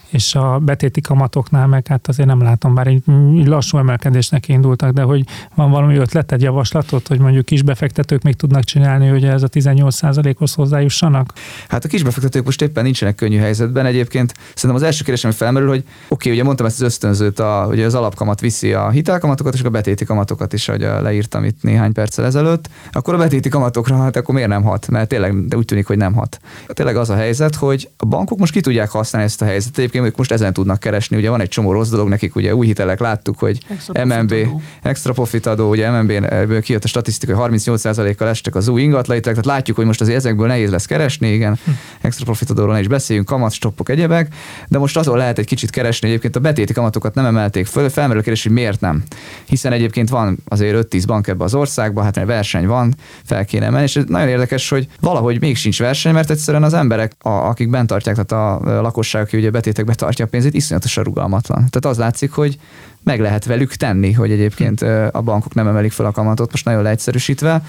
[0.09, 3.03] és a betéti kamatoknál meg hát azért nem látom, bár egy
[3.45, 5.23] lassú emelkedésnek indultak, de hogy
[5.55, 11.33] van valami ötleted, javaslatot, hogy mondjuk kisbefektetők még tudnak csinálni, hogy ez a 18%-hoz hozzájussanak?
[11.67, 13.85] Hát a kisbefektetők most éppen nincsenek könnyű helyzetben.
[13.85, 17.39] Egyébként szerintem az első kérdés, ami felmerül, hogy oké, okay, ugye mondtam ezt az ösztönzőt,
[17.39, 21.63] a, hogy az alapkamat viszi a hitelkamatokat, és a betéti kamatokat is, ahogy leírtam itt
[21.63, 24.87] néhány perccel ezelőtt, akkor a betéti kamatokra, hát akkor miért nem hat?
[24.87, 26.39] Mert tényleg de úgy tűnik, hogy nem hat.
[26.67, 29.77] Tényleg az a helyzet, hogy a bankok most ki tudják használni ezt a helyzetet.
[29.77, 32.55] Egyébként egyébként ők most ezen tudnak keresni, ugye van egy csomó rossz dolog nekik, ugye
[32.55, 34.62] új hitelek láttuk, hogy Extra MNB, profitadó.
[34.81, 39.45] extra profit adó, ugye MNB-ből kijött a statisztika, hogy 38%-kal estek az új ingatlaitek, tehát
[39.45, 41.71] látjuk, hogy most azért ezekből nehéz lesz keresni, igen, Hm.
[42.01, 44.33] extra profit adóról ne is beszéljünk, kamat, stoppok, egyebek,
[44.67, 48.19] de most azon lehet egy kicsit keresni, egyébként a betéti kamatokat nem emelték föl, felmerül
[48.19, 49.03] a kérdés, hogy miért nem.
[49.45, 53.85] Hiszen egyébként van azért 5-10 bank ebbe az országban, hát verseny van, fel kéne emelni,
[53.85, 57.69] és ez nagyon érdekes, hogy valahogy még sincs verseny, mert egyszerűen az emberek, a, akik
[57.69, 58.31] bent tartják, tehát
[58.65, 61.58] a lakosság, aki ugye betétek betartja a pénzét, iszonyatosan rugalmatlan.
[61.58, 62.60] Tehát az látszik, hogy
[63.03, 64.81] meg lehet velük tenni, hogy egyébként
[65.12, 67.62] a bankok nem emelik fel a kamatot, most nagyon leegyszerűsítve,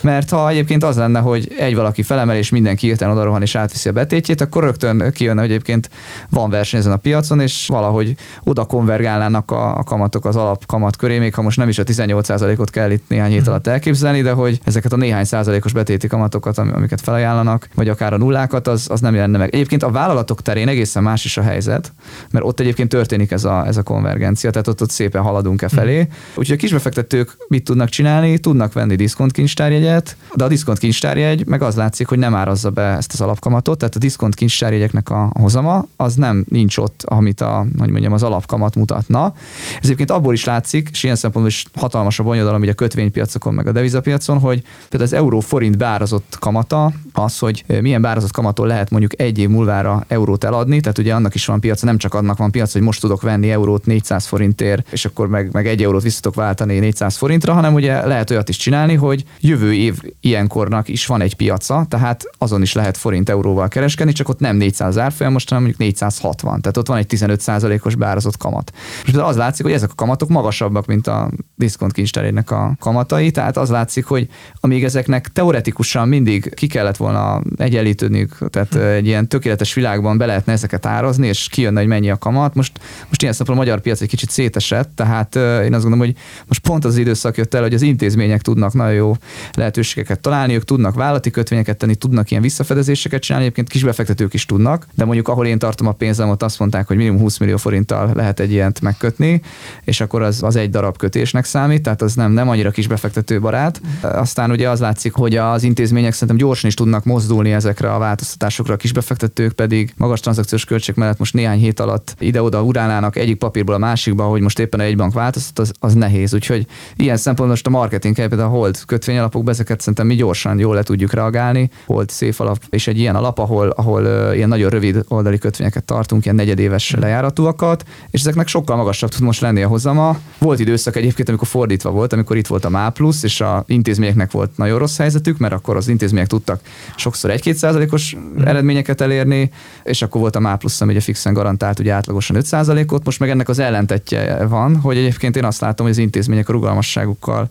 [0.00, 3.54] mert ha egyébként az lenne, hogy egy valaki felemel, és mindenki hirtelen oda rohan és
[3.54, 5.90] átviszi a betétjét, akkor rögtön kijönne, hogy egyébként
[6.30, 11.18] van verseny ezen a piacon, és valahogy oda konvergálnának a, a kamatok az alapkamat köré,
[11.18, 14.60] még ha most nem is a 18%-ot kell itt néhány hét alatt elképzelni, de hogy
[14.64, 19.00] ezeket a néhány százalékos betéti kamatokat, am- amiket felajánlanak, vagy akár a nullákat, az, az
[19.00, 19.54] nem jelenne meg.
[19.54, 21.92] Egyébként a vállalatok terén egészen más is a helyzet,
[22.30, 25.68] mert ott egyébként történik ez a, ez a konvergencia, tehát ott, ott szépen haladunk e
[25.68, 26.08] felé.
[26.34, 28.38] Úgyhogy a kisbefektetők mit tudnak csinálni?
[28.38, 33.20] Tudnak venni diszkontkincstárjegyet, de a diszkontkincstárjegy meg az látszik, hogy nem árazza be ezt az
[33.20, 38.22] alapkamatot, tehát a diszkontkincstárjegyeknek a hozama az nem nincs ott, amit a, hogy mondjam, az
[38.22, 39.34] alapkamat mutatna.
[39.74, 43.54] Ez egyébként abból is látszik, és ilyen szempontból is hatalmas a bonyodalom ugye a kötvénypiacokon,
[43.54, 48.90] meg a devizapiacon, hogy például az euró-forint beárazott kamata, az, hogy milyen beárazott kamaton lehet
[48.90, 52.38] mondjuk egy év múlvára eurót eladni, tehát ugye annak is van piaca, nem csak annak
[52.38, 54.26] van piac, hogy most tudok venni eurót 400
[54.64, 58.48] forintért, és akkor meg, meg egy eurót visszatok váltani 400 forintra, hanem ugye lehet olyat
[58.48, 63.28] is csinálni, hogy jövő év ilyenkornak is van egy piaca, tehát azon is lehet forint
[63.28, 67.06] euróval kereskedni, csak ott nem 400 árfolyam, most hanem mondjuk 460, tehát ott van egy
[67.08, 68.72] 15%-os beárazott kamat.
[69.06, 73.56] És az látszik, hogy ezek a kamatok magasabbak, mint a diszkont kincstárjegynek a kamatai, tehát
[73.56, 74.28] az látszik, hogy
[74.60, 80.52] amíg ezeknek teoretikusan mindig ki kellett volna egyenlítődni, tehát egy ilyen tökéletes világban be lehetne
[80.52, 82.54] ezeket árazni, és kijönne, hogy mennyi a kamat.
[82.54, 86.14] Most, most ilyen szempontból a magyar piac egy kicsit szétesett, tehát én azt gondolom, hogy
[86.46, 89.16] most pont az, időszak jött el, hogy az intézmények tudnak nagyon jó
[89.52, 94.86] lehetőségeket találni, ők tudnak vállalati kötvényeket tenni, tudnak ilyen visszafedezéseket csinálni, egyébként kisbefektetők is tudnak,
[94.94, 98.10] de mondjuk ahol én tartom a pénzem, ott azt mondták, hogy minimum 20 millió forinttal
[98.14, 99.40] lehet egy ilyent megkötni,
[99.84, 103.80] és akkor az, az egy darab kötésnek számít, tehát az nem, nem annyira kisbefektető barát.
[104.00, 108.74] Aztán ugye az látszik, hogy az intézmények szerintem gyorsan is tudnak mozdulni ezekre a változtatásokra,
[108.74, 113.74] a kisbefektetők pedig magas tranzakciós költség mellett most néhány hét alatt ide-oda urálnának egyik papírból
[113.74, 116.34] a másikba, hogy most éppen egy bank változtat, az, az nehéz.
[116.34, 120.74] Úgyhogy ilyen szempontból most a marketing például a hold kötvényalapokba ezeket szerintem mi gyorsan jól
[120.74, 121.70] le tudjuk reagálni.
[121.86, 125.84] Hold szép alap, és egy ilyen alap, ahol, ahol uh, ilyen nagyon rövid oldali kötvényeket
[125.84, 130.18] tartunk, ilyen negyedéves lejáratúakat, és ezeknek sokkal magasabb tud most lenni a hozama.
[130.38, 134.30] Volt időszak egyébként, amikor fordítva volt, amikor itt volt a MÁ plusz, és a intézményeknek
[134.30, 136.60] volt nagyon rossz helyzetük, mert akkor az intézmények tudtak
[136.96, 139.50] sokszor 1-2 százalékos eredményeket elérni,
[139.84, 143.20] és akkor volt a MÁ plusz, ami ugye fixen garantált ugye átlagosan 5 százalékot, most
[143.20, 147.48] meg ennek az ellentetje van, hogy egyébként én azt látom, hogy az intézmények a rugalmasságukkal,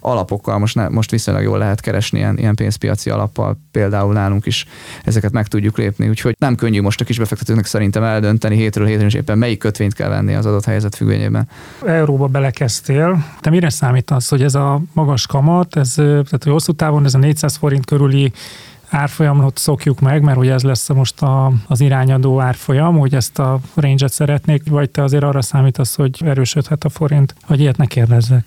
[0.00, 4.66] alapokkal most, ne, most viszonylag jól lehet keresni ilyen, ilyen pénzpiaci alappal, például nálunk is
[5.04, 9.14] ezeket meg tudjuk lépni, úgyhogy nem könnyű most a kisbefektetőknek szerintem eldönteni hétről hétre, és
[9.14, 11.48] éppen melyik kötvényt kell venni az adott helyzet függvényében.
[11.86, 13.24] Euróba belekezdtél.
[13.40, 17.18] Te mire számítasz, hogy ez a magas kamat, ez, tehát hogy hosszú távon ez a
[17.18, 18.32] 400 forint körüli
[18.94, 23.60] árfolyamot szokjuk meg, mert ugye ez lesz most a, az irányadó árfolyam, hogy ezt a
[23.74, 28.44] range-et szeretnék, vagy te azért arra számítasz, hogy erősödhet a forint, hogy ilyet ne kérdezzek.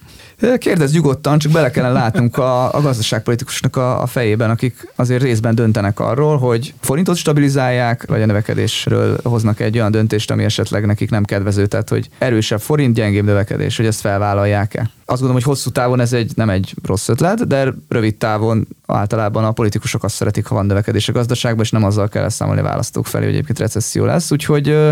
[0.58, 5.56] Kérdezz nyugodtan, csak bele kellene látnunk a, a gazdaságpolitikusnak a, a fejében, akik azért részben
[5.56, 11.10] döntenek arról, hogy forintot stabilizálják, vagy a növekedésről hoznak egy olyan döntést, ami esetleg nekik
[11.10, 14.90] nem kedvező, tehát hogy erősebb forint, gyengébb növekedés, hogy ezt felvállalják-e.
[15.08, 19.44] Azt gondolom, hogy hosszú távon ez egy nem egy rossz ötlet, de rövid távon általában
[19.44, 22.64] a politikusok azt szeretik, ha van növekedés a gazdaságban, és nem azzal kell számolni a
[22.64, 24.32] választók felé, hogy egyébként recesszió lesz.
[24.32, 24.90] Úgyhogy ö,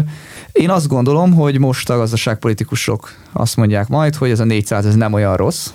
[0.52, 4.96] én azt gondolom, hogy most a gazdaságpolitikusok azt mondják majd, hogy ez a 400 ez
[4.96, 5.72] nem olyan rossz,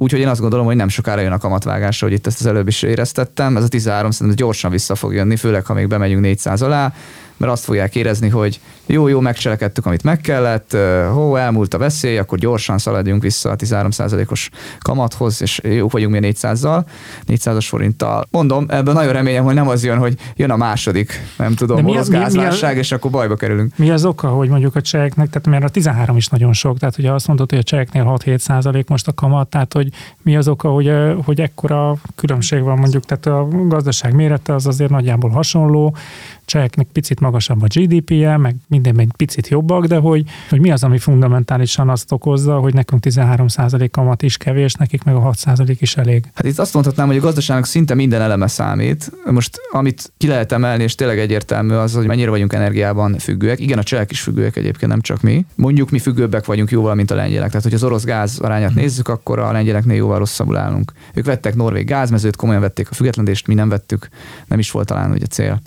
[0.00, 2.68] Úgyhogy én azt gondolom, hogy nem sokára jön a kamatvágás, hogy itt ezt az előbb
[2.68, 3.56] is éreztettem.
[3.56, 6.92] Ez a 13 szerintem gyorsan vissza fog jönni, főleg ha még bemegyünk 400 alá,
[7.38, 10.76] mert azt fogják érezni, hogy jó, jó, megcselekedtük, amit meg kellett,
[11.12, 16.32] hó, elmúlt a veszély, akkor gyorsan szaladjunk vissza a 13%-os kamathoz, és jók vagyunk mi
[16.32, 16.84] 400-zal,
[17.26, 18.26] 400-as forinttal.
[18.30, 21.90] Mondom, ebben nagyon remélem, hogy nem az jön, hogy jön a második, nem tudom, mi
[21.90, 23.72] orosz gázválság, és akkor bajba kerülünk.
[23.76, 26.98] Mi az oka, hogy mondjuk a cseheknek, tehát mert a 13 is nagyon sok, tehát
[26.98, 29.88] ugye azt mondod, hogy a cseheknél 6-7 százalék most a kamat, tehát hogy
[30.22, 30.92] mi az oka, hogy,
[31.24, 35.96] hogy ekkora különbség van mondjuk, tehát a gazdaság mérete az azért nagyjából hasonló,
[36.48, 40.84] cseheknek picit magasabb a GDP-je, meg minden egy picit jobbak, de hogy, hogy mi az,
[40.84, 45.96] ami fundamentálisan azt okozza, hogy nekünk 13% kamat is kevés, nekik meg a 6% is
[45.96, 46.24] elég.
[46.34, 49.12] Hát itt azt mondhatnám, hogy a gazdaságnak szinte minden eleme számít.
[49.30, 53.60] Most amit ki lehet emelni, és tényleg egyértelmű az, hogy mennyire vagyunk energiában függőek.
[53.60, 55.46] Igen, a csehek is függőek egyébként, nem csak mi.
[55.54, 57.48] Mondjuk mi függőbbek vagyunk jóval, mint a lengyelek.
[57.48, 60.92] Tehát, hogy az orosz gáz arányát nézzük, akkor a lengyeleknél jóval rosszabbul állunk.
[61.14, 64.08] Ők vettek norvég gázmezőt, komolyan vették a függetlenést, mi nem vettük,
[64.46, 65.60] nem is volt talán ugye cél.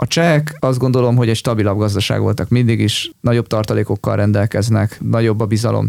[0.00, 5.40] A csehek azt gondolom, hogy egy stabilabb gazdaság voltak mindig is, nagyobb tartalékokkal rendelkeznek, nagyobb
[5.40, 5.88] a bizalom,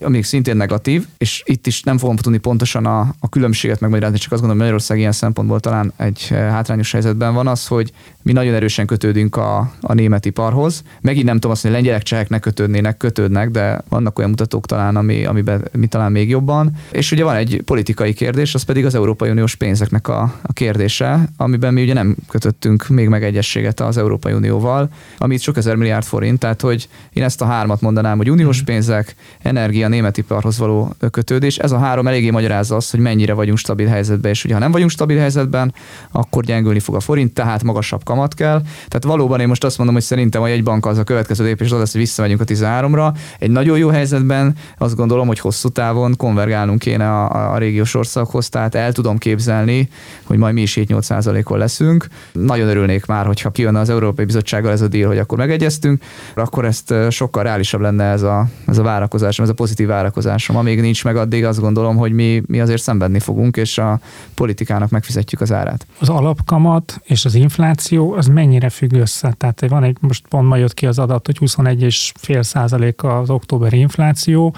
[0.00, 4.32] amíg szintén negatív, és itt is nem fogom tudni pontosan a, a különbséget megmagyarázni, csak
[4.32, 8.32] azt gondolom, hogy Magyarország ilyen szempontból talán egy eh, hátrányos helyzetben van az, hogy mi
[8.32, 10.82] nagyon erősen kötődünk a, a német iparhoz.
[11.00, 14.96] Megint nem tudom azt, hogy lengyelek, csehek ne kötődnének, kötődnek, de vannak olyan mutatók talán,
[14.96, 16.70] ami, amiben mi talán még jobban.
[16.90, 21.28] És ugye van egy politikai kérdés, az pedig az Európai Uniós pénzeknek a, a kérdése,
[21.36, 25.76] amiben mi ugye nem kötöttünk még meg egy egyességet az Európai Unióval, amit sok ezer
[25.76, 28.66] milliárd forint, tehát hogy én ezt a hármat mondanám, hogy uniós mhm.
[28.66, 33.58] pénzek, energia, német iparhoz való kötődés, ez a három eléggé magyarázza azt, hogy mennyire vagyunk
[33.58, 35.74] stabil helyzetben, és ha nem vagyunk stabil helyzetben,
[36.10, 38.60] akkor gyengülni fog a forint, tehát magasabb kamat kell.
[38.60, 41.78] Tehát valóban én most azt mondom, hogy szerintem a jegybank az a következő lépés az
[41.78, 43.14] lesz, hogy visszamegyünk a 13-ra.
[43.38, 48.48] Egy nagyon jó helyzetben azt gondolom, hogy hosszú távon konvergálnunk kéne a, a régiós országhoz,
[48.48, 49.88] tehát el tudom képzelni,
[50.24, 52.06] hogy majd mi is 7-8 leszünk.
[52.32, 56.02] Nagyon örülnék már, hogyha kijön az Európai Bizottsággal ez a díl, hogy akkor megegyeztünk,
[56.34, 60.56] akkor ezt sokkal reálisabb lenne ez a, ez a várakozásom, ez a pozitív várakozásom.
[60.56, 64.00] Amíg nincs meg, addig azt gondolom, hogy mi, mi azért szenvedni fogunk, és a
[64.34, 65.86] politikának megfizetjük az árát.
[65.98, 69.34] Az alapkamat és az infláció az mennyire függ össze?
[69.36, 73.78] Tehát van egy, most pont ma jött ki az adat, hogy 21,5 százalék az októberi
[73.78, 74.54] infláció,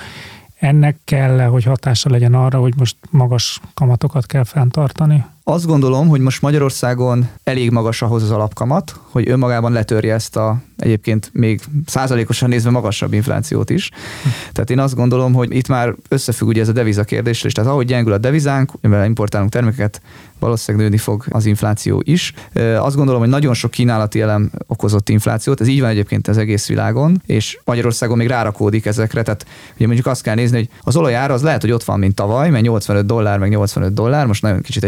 [0.61, 5.25] ennek kell hogy hatása legyen arra, hogy most magas kamatokat kell fenntartani?
[5.51, 10.57] Azt gondolom, hogy most Magyarországon elég magas ahhoz az alapkamat, hogy önmagában letörje ezt a
[10.77, 13.91] egyébként még százalékosan nézve magasabb inflációt is.
[14.53, 17.71] Tehát én azt gondolom, hogy itt már összefügg ugye ez a deviza kérdés, és tehát
[17.71, 20.01] ahogy gyengül a devizánk, mivel importálunk termékeket,
[20.39, 22.33] valószínűleg nőni fog az infláció is.
[22.79, 26.69] Azt gondolom, hogy nagyon sok kínálati elem okozott inflációt, ez így van egyébként az egész
[26.69, 31.31] világon, és Magyarországon még rárakódik ezekre, tehát ugye mondjuk azt kell nézni, hogy az olajár
[31.31, 34.61] az lehet, hogy ott van, mint tavaly, mert 85 dollár, meg 85 dollár, most nagyon
[34.61, 34.85] kicsit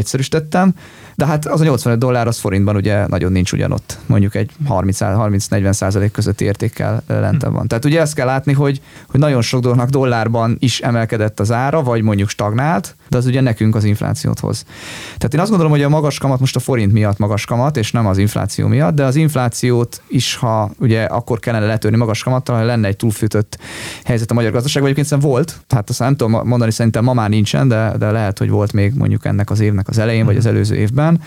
[0.53, 0.75] egyszerűsítettem,
[1.15, 5.73] de hát az a 85 dollár az forintban ugye nagyon nincs ugyanott, mondjuk egy 30-40
[5.73, 7.69] százalék közötti értékkel lentebb van.
[7.69, 11.83] Tehát ugye ezt kell látni, hogy, hogy nagyon sok dolognak dollárban is emelkedett az ára,
[11.83, 14.65] vagy mondjuk stagnált, de az ugye nekünk az inflációt hoz.
[15.05, 17.93] Tehát én azt gondolom, hogy a magas kamat most a forint miatt magas kamat, és
[17.93, 22.57] nem az infláció miatt, de az inflációt is, ha ugye akkor kellene letörni magas kamattal,
[22.57, 23.59] ha lenne egy túlfűtött
[24.05, 27.69] helyzet a magyar gazdaságban, egyébként volt, tehát azt nem tudom mondani, szerintem ma már nincsen,
[27.69, 30.75] de, de lehet, hogy volt még mondjuk ennek az évnek az elején, vagy az előző
[30.75, 31.21] évben.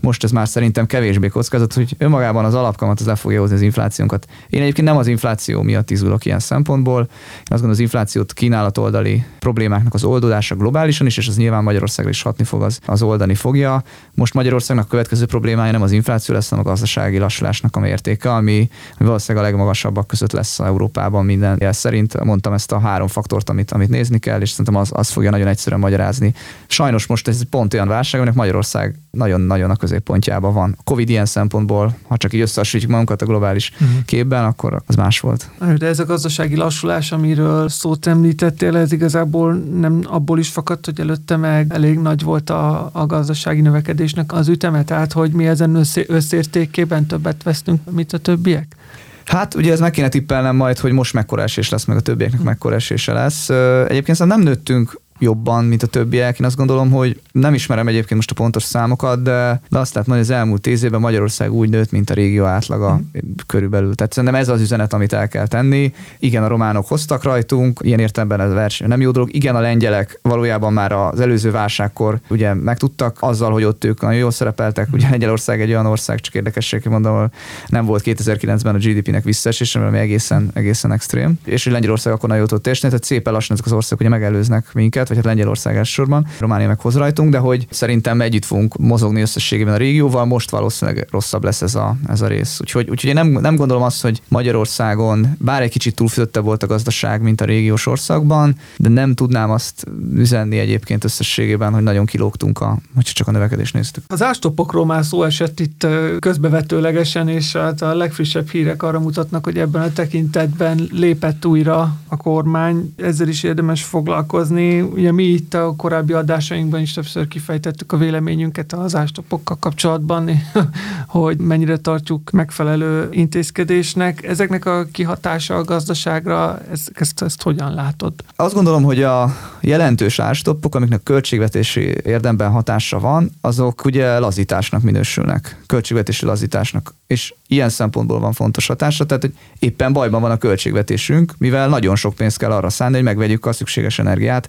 [0.00, 3.62] Most ez már szerintem kevésbé kockázat, hogy önmagában az alapkamat az le fogja hozni az
[3.62, 4.26] inflációnkat.
[4.48, 7.00] Én egyébként nem az infláció miatt izgulok ilyen szempontból.
[7.00, 7.08] Én
[7.40, 12.22] azt gondolom, az inflációt kínálatoldali problémáknak az oldodása globálisan is, és az nyilván Magyarországra is
[12.22, 13.82] hatni fog, az, az oldani fogja.
[14.14, 18.68] Most Magyarországnak következő problémája nem az infláció lesz, hanem a gazdasági lassulásnak a mértéke, ami,
[18.98, 22.24] valószínűleg a legmagasabbak között lesz Európában minden jel szerint.
[22.24, 25.46] Mondtam ezt a három faktort, amit, amit nézni kell, és szerintem az, az fogja nagyon
[25.46, 26.34] egyszerűen magyarázni.
[26.66, 30.74] Sajnos most ez pont olyan válság, aminek Magyarország nagyon-nagyon a középpontjában van.
[30.78, 34.04] A Covid ilyen szempontból, ha csak így összehasonlítjuk magunkat a globális uh-huh.
[34.04, 35.50] képben, akkor az más volt.
[35.78, 41.00] De ez a gazdasági lassulás, amiről szót említettél, ez igazából nem abból is fakadt, hogy
[41.00, 45.74] előtte meg elég nagy volt a, a gazdasági növekedésnek az üteme, tehát hogy mi ezen
[45.74, 48.76] összé, összértékében többet vesztünk, mint a többiek?
[49.24, 52.42] Hát ugye ez meg kéne tippelnem majd, hogy most mekkora esés lesz, meg a többieknek
[52.42, 53.48] mekkora esése lesz.
[53.88, 56.38] Egyébként nem nőttünk jobban, mint a többiek.
[56.38, 60.08] Én azt gondolom, hogy nem ismerem egyébként most a pontos számokat, de, de azt lehet
[60.08, 63.30] mondani, hogy az elmúlt tíz évben Magyarország úgy nőtt, mint a régió átlaga mm.
[63.46, 63.94] körülbelül.
[63.94, 65.92] Tehát szerintem ez az üzenet, amit el kell tenni.
[66.18, 69.34] Igen, a románok hoztak rajtunk, ilyen értelemben ez a verseny nem jó dolog.
[69.34, 74.18] Igen, a lengyelek valójában már az előző válságkor ugye megtudtak azzal, hogy ott ők nagyon
[74.18, 74.88] jól szerepeltek.
[74.92, 77.30] Ugye Lengyelország egy olyan ország, csak érdekesség mondom,
[77.66, 81.38] nem volt 2009-ben a GDP-nek visszaesése, ami egészen, egészen extrém.
[81.44, 84.72] És hogy Lengyelország akkor nagyon jól tudott tehát szépen lassan ezek az országok ugye megelőznek
[84.72, 89.20] minket, vagy hát Lengyelország elsősorban, Románia meg hoz rajtunk, de hogy szerintem együtt fogunk mozogni
[89.20, 92.58] összességében a régióval, most valószínűleg rosszabb lesz ez a, ez a rész.
[92.60, 96.66] Úgyhogy, úgyhogy én nem, nem gondolom azt, hogy Magyarországon bár egy kicsit túlfűtöttebb volt a
[96.66, 102.60] gazdaság, mint a régiós országban, de nem tudnám azt üzenni egyébként összességében, hogy nagyon kilógtunk,
[102.60, 104.04] a, hogyha csak a növekedést néztük.
[104.06, 105.86] Az ástopokról már szó esett itt
[106.18, 112.16] közbevetőlegesen, és hát a legfrissebb hírek arra mutatnak, hogy ebben a tekintetben lépett újra a
[112.16, 117.96] kormány, ezzel is érdemes foglalkozni ugye mi itt a korábbi adásainkban is többször kifejtettük a
[117.96, 120.30] véleményünket az ástopokkal kapcsolatban,
[121.06, 124.22] hogy mennyire tartjuk megfelelő intézkedésnek.
[124.22, 128.12] Ezeknek a kihatása a gazdaságra, ezt, ezt, ezt hogyan látod?
[128.36, 135.60] Azt gondolom, hogy a jelentős ástoppok, amiknek költségvetési érdemben hatása van, azok ugye lazításnak minősülnek,
[135.66, 136.94] költségvetési lazításnak.
[137.06, 141.96] És ilyen szempontból van fontos hatása, tehát hogy éppen bajban van a költségvetésünk, mivel nagyon
[141.96, 144.48] sok pénzt kell arra szánni, hogy megvegyük a szükséges energiát.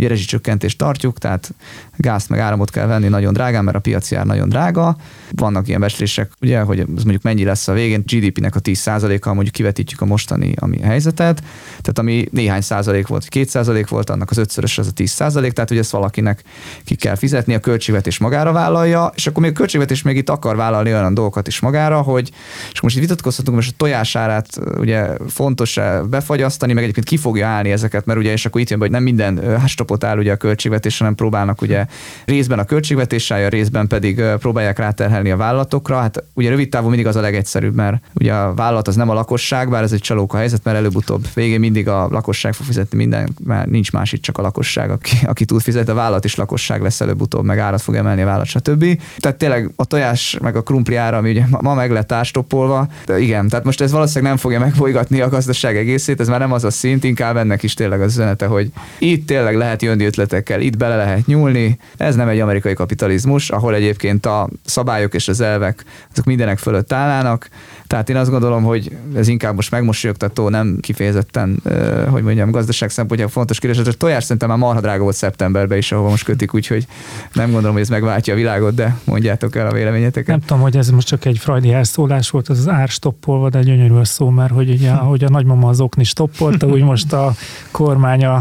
[0.00, 1.54] Ugye rezsicsökkentést tartjuk, tehát
[1.96, 4.96] gázt meg áramot kell venni nagyon drágán, mert a piaci ár nagyon drága.
[5.30, 9.54] Vannak ilyen becslések, ugye, hogy ez mondjuk mennyi lesz a végén, GDP-nek a 10%-kal mondjuk
[9.54, 14.36] kivetítjük a mostani ami helyzetet, tehát ami néhány százalék volt, két százalék volt, annak az
[14.36, 16.42] ötszörös az a 10 százalék, tehát hogy ezt valakinek
[16.84, 20.56] ki kell fizetni, a költségvetés magára vállalja, és akkor még a költségvetés még itt akar
[20.56, 22.30] vállalni olyan dolgokat is magára, hogy,
[22.72, 25.78] és most itt vitatkozhatunk, most a tojásárát ugye fontos
[26.10, 29.02] befagyasztani, meg egyébként ki fogja állni ezeket, mert ugye, és akkor itt jön, hogy nem
[29.02, 29.58] minden
[29.90, 31.86] hastopot áll ugye a költségvetés, hanem próbálnak ugye
[32.24, 36.00] részben a költségvetés állja, részben pedig próbálják ráterhelni a vállalatokra.
[36.00, 39.14] Hát ugye rövid távon mindig az a legegyszerűbb, mert ugye a vállalat az nem a
[39.14, 43.28] lakosság, bár ez egy csalóka helyzet, mert előbb-utóbb végén mindig a lakosság fog fizetni minden,
[43.44, 46.82] mert nincs más itt csak a lakosság, aki, aki tud fizetni, a vállalat is lakosság
[46.82, 49.00] lesz előbb-utóbb, meg árat fog emelni a vállalat, stb.
[49.18, 53.18] Tehát tényleg a tojás meg a krumpli ára, ami ugye ma meg lett ástoppolva, de
[53.18, 56.64] igen, tehát most ez valószínűleg nem fogja megbolygatni a gazdaság egészét, ez már nem az
[56.64, 60.76] a szint, inkább ennek is tényleg az üzenete, hogy itt tényleg lehet jönni ötletekkel, itt
[60.76, 65.84] bele lehet nyúlni, ez nem egy amerikai kapitalizmus, ahol egyébként a szabályok és az elvek
[66.12, 67.48] azok mindenek fölött állnának,
[67.90, 71.62] tehát én azt gondolom, hogy ez inkább most megmosolyogtató, nem kifejezetten,
[72.10, 73.86] hogy mondjam, gazdaság szempontjából fontos kérdés.
[73.86, 76.86] A tojás szerintem már marha drága volt szeptemberben is, ahol most kötik, úgyhogy
[77.32, 80.26] nem gondolom, hogy ez megváltja a világot, de mondjátok el a véleményeteket.
[80.28, 83.62] Nem tudom, hogy ez most csak egy frajdi elszólás volt, az az ár stoppolva, de
[83.62, 87.34] gyönyörű a szó, mert hogy ugye, ahogy a nagymama az okni stoppolta, úgy most a
[87.70, 88.34] kormány a,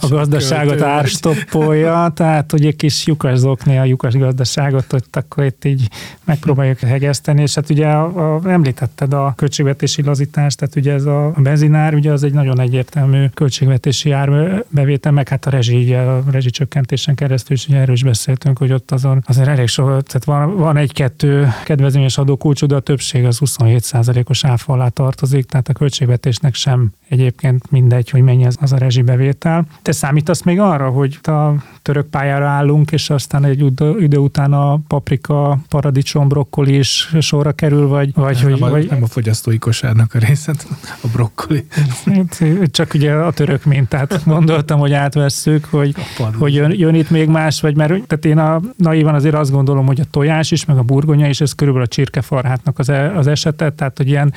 [0.00, 5.64] a gazdaságot árstoppolja, tehát hogy egy kis lyukas zokni a lyukas gazdaságot, hogy akkor itt
[5.64, 5.88] így
[6.24, 11.04] megpróbáljuk hegeszteni, és hát ugye a, a, említett említetted a költségvetési lazítást, tehát ugye ez
[11.04, 16.22] a benzinár, ugye az egy nagyon egyértelmű költségvetési árbevétel, meg hát a rezsi, ugye a
[16.30, 20.56] rezsicsökkentésen keresztül is ugye erről is beszéltünk, hogy ott azon azért elég so, tehát van,
[20.56, 26.54] van egy-kettő kedvezményes adókulcsú, de a többség az 27%-os áfa alá tartozik, tehát a költségvetésnek
[26.54, 29.66] sem egyébként mindegy, hogy mennyi az, az a rezsibevétel.
[29.82, 31.50] Te számítasz még arra, hogy a
[31.82, 37.88] török pályára állunk, és aztán egy idő után a paprika, paradicsom, brokkoli is sorra kerül,
[37.88, 38.62] vagy, vagy nem, hogy...
[38.62, 38.90] A, vagy...
[38.90, 40.66] nem a fogyasztói kosárnak a részét,
[41.02, 41.66] a brokkoli.
[42.04, 45.94] Hát, csak ugye a török mintát gondoltam, hogy átvesszük, hogy,
[46.38, 49.86] hogy jön, jön, itt még más, vagy mert tehát én a naivan azért azt gondolom,
[49.86, 53.26] hogy a tojás is, meg a burgonya is, ez körülbelül a csirkefarhátnak az, e, az
[53.26, 54.32] esetet, tehát hogy ilyen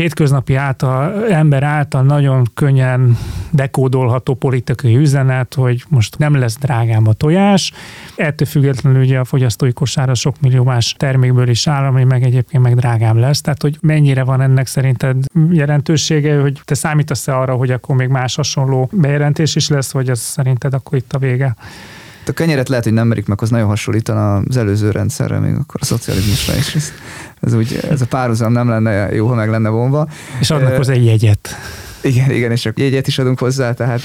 [0.00, 3.18] hétköznapi által, ember által nagyon könnyen
[3.50, 7.72] dekódolható politikai üzenet, hogy most nem lesz drágám a tojás.
[8.16, 12.62] Ettől függetlenül ugye a fogyasztói kosára sok millió más termékből is áll, ami meg egyébként
[12.62, 13.40] meg drágám lesz.
[13.40, 15.16] Tehát, hogy mennyire van ennek szerinted
[15.50, 20.20] jelentősége, hogy te számítasz-e arra, hogy akkor még más hasonló bejelentés is lesz, vagy ez
[20.20, 21.56] szerinted akkor itt a vége?
[22.30, 25.80] A kenyeret lehet, hogy nem merik meg, az nagyon hasonlítana az előző rendszerre, még akkor
[25.80, 26.74] a szocializmusra is.
[26.74, 26.92] Ez,
[27.40, 30.08] ez, úgy, ez a párhuzam nem lenne jó, ha meg lenne vonva.
[30.40, 31.48] És adnak hozzá egy jegyet.
[32.02, 34.00] Igen, igen, és akkor jegyet is adunk hozzá, tehát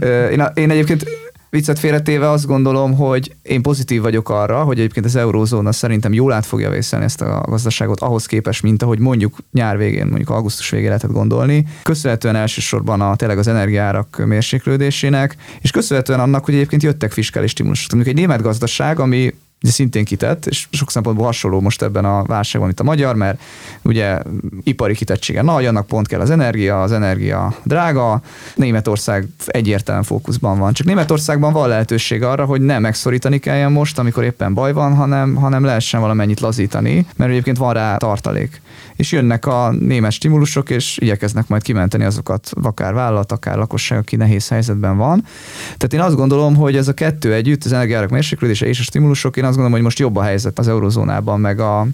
[0.32, 1.06] én, én egyébként
[1.50, 6.32] Viccet félretéve azt gondolom, hogy én pozitív vagyok arra, hogy egyébként az eurózóna szerintem jól
[6.32, 10.70] át fogja vészelni ezt a gazdaságot ahhoz képest, mint ahogy mondjuk nyár végén, mondjuk augusztus
[10.70, 11.66] végén lehetett gondolni.
[11.82, 17.92] Köszönhetően elsősorban a tényleg az energiárak mérséklődésének, és köszönhetően annak, hogy egyébként jöttek fiskális stimulusok.
[17.92, 19.34] Mondjuk egy német gazdaság, ami
[19.70, 23.40] szintén kitett, és sok szempontból hasonló most ebben a válságban, mint a magyar, mert
[23.82, 24.18] ugye
[24.62, 28.20] ipari kitettsége nagy, annak pont kell az energia, az energia drága,
[28.54, 30.72] Németország egyértelműen fókuszban van.
[30.72, 35.34] Csak Németországban van lehetőség arra, hogy nem megszorítani kelljen most, amikor éppen baj van, hanem,
[35.34, 38.60] hanem lehessen valamennyit lazítani, mert egyébként van rá tartalék
[38.96, 44.16] és jönnek a német stimulusok, és igyekeznek majd kimenteni azokat, akár vállalat, akár lakosság, aki
[44.16, 45.24] nehéz helyzetben van.
[45.64, 49.36] Tehát én azt gondolom, hogy ez a kettő együtt, az energiárak mérséklődése és a stimulusok,
[49.36, 51.86] én azt gondolom, hogy most jobb a helyzet az eurozónában, meg a,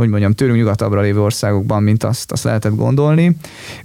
[0.00, 3.36] hogy mondjam, tőlünk nyugatabbra lévő országokban, mint azt, azt lehetett gondolni.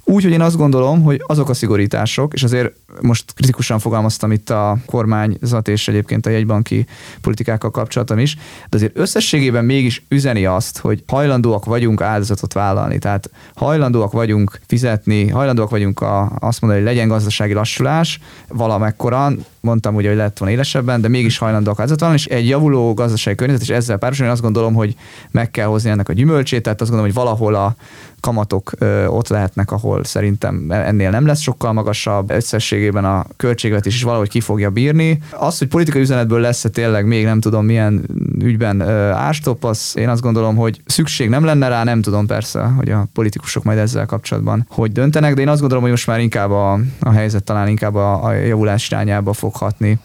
[0.03, 4.77] Úgyhogy én azt gondolom, hogy azok a szigorítások, és azért most kritikusan fogalmaztam itt a
[4.85, 6.85] kormányzat és egyébként a jegybanki
[7.21, 8.35] politikákkal kapcsolatom is,
[8.69, 15.29] de azért összességében mégis üzeni azt, hogy hajlandóak vagyunk áldozatot vállalni, tehát hajlandóak vagyunk fizetni,
[15.29, 20.53] hajlandóak vagyunk a, azt mondani, hogy legyen gazdasági lassulás valamekkoran, mondtam ugye, hogy lett volna
[20.53, 24.73] élesebben, de mégis hajlandóak változatlan, és egy javuló gazdasági környezet, és ezzel párhuzamosan azt gondolom,
[24.73, 24.95] hogy
[25.31, 27.75] meg kell hozni ennek a gyümölcsét, tehát azt gondolom, hogy valahol a
[28.19, 28.71] kamatok
[29.07, 34.39] ott lehetnek, ahol szerintem ennél nem lesz sokkal magasabb, összességében a költségvetés is valahogy ki
[34.39, 35.19] fogja bírni.
[35.31, 38.05] Az, hogy politikai üzenetből lesz-e tényleg még nem tudom milyen
[38.39, 42.61] ügyben ö, árstop, az én azt gondolom, hogy szükség nem lenne rá, nem tudom persze,
[42.63, 46.19] hogy a politikusok majd ezzel kapcsolatban hogy döntenek, de én azt gondolom, hogy most már
[46.19, 49.99] inkább a, a helyzet talán inkább a, a javulás irányába fog hatni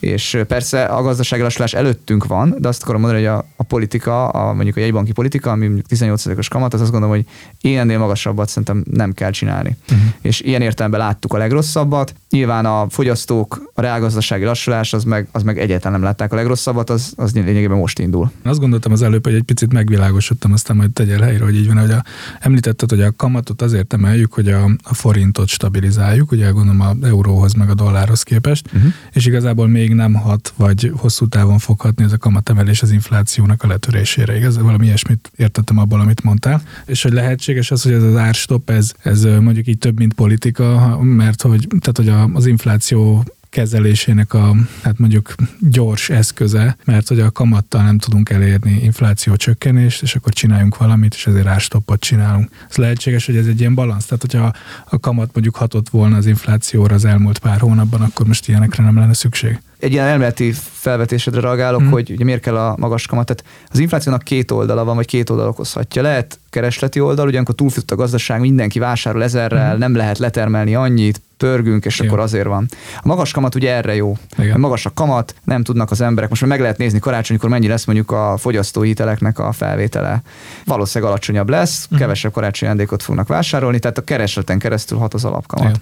[0.00, 4.28] és persze a gazdasági lassulás előttünk van, de azt akarom mondani, hogy a, a politika,
[4.28, 7.24] a, mondjuk a jegybanki politika, ami mondjuk 18%-os kamat, az azt gondolom, hogy
[7.60, 9.76] én ennél magasabbat szerintem nem kell csinálni.
[9.92, 10.06] Uh-huh.
[10.20, 12.14] És ilyen értelemben láttuk a legrosszabbat.
[12.30, 16.90] Nyilván a fogyasztók, a reálgazdasági lassulás, az meg, az meg egyáltalán nem látták a legrosszabbat,
[16.90, 18.30] az, az lényegében most indul.
[18.42, 21.78] Azt gondoltam az előbb, hogy egy picit megvilágosodtam, aztán majd tegyél helyre, hogy így van,
[21.78, 22.04] hogy a,
[22.40, 27.52] említetted, hogy a kamatot azért emeljük, hogy a, a forintot stabilizáljuk, ugye gondolom a euróhoz
[27.52, 28.92] meg a dollárhoz képest, uh-huh.
[29.12, 32.90] és igazából még még nem hat, vagy hosszú távon fog hatni ez a kamatemelés az
[32.90, 34.36] inflációnak a letörésére.
[34.36, 34.58] Igaz?
[34.58, 36.62] Valami ilyesmit értettem abból, amit mondtál.
[36.86, 40.98] És hogy lehetséges az, hogy ez az árstop, ez, ez mondjuk így több, mint politika,
[41.02, 47.30] mert hogy, tehát, hogy az infláció kezelésének a, hát mondjuk gyors eszköze, mert hogy a
[47.30, 52.50] kamattal nem tudunk elérni infláció csökkenést, és akkor csináljunk valamit, és ezért árstoppot csinálunk.
[52.70, 54.04] Ez lehetséges, hogy ez egy ilyen balansz.
[54.04, 54.52] Tehát, hogyha
[54.90, 58.96] a kamat mondjuk hatott volna az inflációra az elmúlt pár hónapban, akkor most ilyenekre nem
[58.96, 61.90] lenne szükség egy ilyen elméleti felvetésedre reagálok, mm.
[61.90, 63.26] hogy ugye miért kell a magas kamat.
[63.26, 66.02] Tehát az inflációnak két oldala van, vagy két oldal okozhatja.
[66.02, 69.78] Lehet keresleti oldal, ugyankor túlfütt a gazdaság, mindenki vásárol ezerrel, mm.
[69.78, 72.10] nem lehet letermelni annyit, pörgünk, és Igen.
[72.10, 72.68] akkor azért van.
[72.96, 74.16] A magas kamat ugye erre jó.
[74.38, 74.60] Igen.
[74.60, 76.28] Magas a kamat, nem tudnak az emberek.
[76.28, 80.22] Most már meg lehet nézni karácsonykor mennyi lesz mondjuk a fogyasztóhiteleknek a felvétele.
[80.64, 81.96] Valószínűleg alacsonyabb lesz, mm.
[81.96, 85.68] kevesebb karácsonyi ajándékot fognak vásárolni, tehát a keresleten keresztül hat az alapkamat.
[85.68, 85.80] Igen.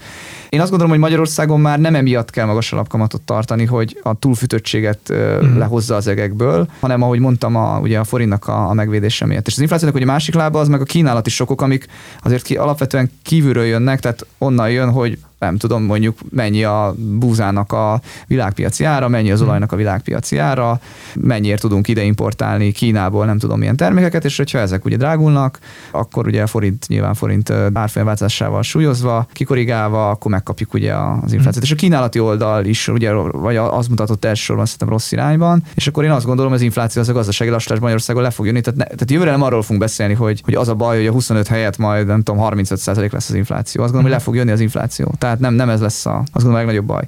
[0.49, 5.13] Én azt gondolom, hogy Magyarországon már nem emiatt kell magas alapkamatot tartani, hogy a túlfütöttséget
[5.13, 5.59] mm.
[5.59, 9.47] lehozza az egekből, hanem ahogy mondtam, a, ugye a forintnak a, a megvédése miatt.
[9.47, 11.87] És az inflációnak ugye másik lába az meg a kínálati sokok, amik
[12.23, 17.73] azért ki, alapvetően kívülről jönnek, tehát onnan jön, hogy nem tudom, mondjuk mennyi a búzának
[17.73, 19.49] a világpiaci ára, mennyi az hmm.
[19.49, 20.81] olajnak a világpiaci ára,
[21.15, 25.59] mennyiért tudunk ide importálni Kínából nem tudom milyen termékeket, és hogyha ezek ugye drágulnak,
[25.91, 31.55] akkor ugye a forint, nyilván forint árfolyamváltozásával súlyozva, kikorrigálva, akkor megkapjuk ugye az inflációt.
[31.55, 31.63] Hmm.
[31.63, 36.05] És a kínálati oldal is ugye, vagy az mutatott elsősorban szerintem rossz irányban, és akkor
[36.05, 38.61] én azt gondolom, az infláció az a gazdasági lassulás Magyarországon le fog jönni.
[38.61, 41.13] Tehát, ne, tehát jövőre nem arról fogunk beszélni, hogy, hogy az a baj, hogy a
[41.13, 43.83] 25 helyett majd nem tudom, 35% lesz az infláció.
[43.83, 46.45] Azt gondolom, hogy le fog jönni az infláció tehát nem, nem ez lesz a, az
[46.45, 47.07] a legnagyobb baj.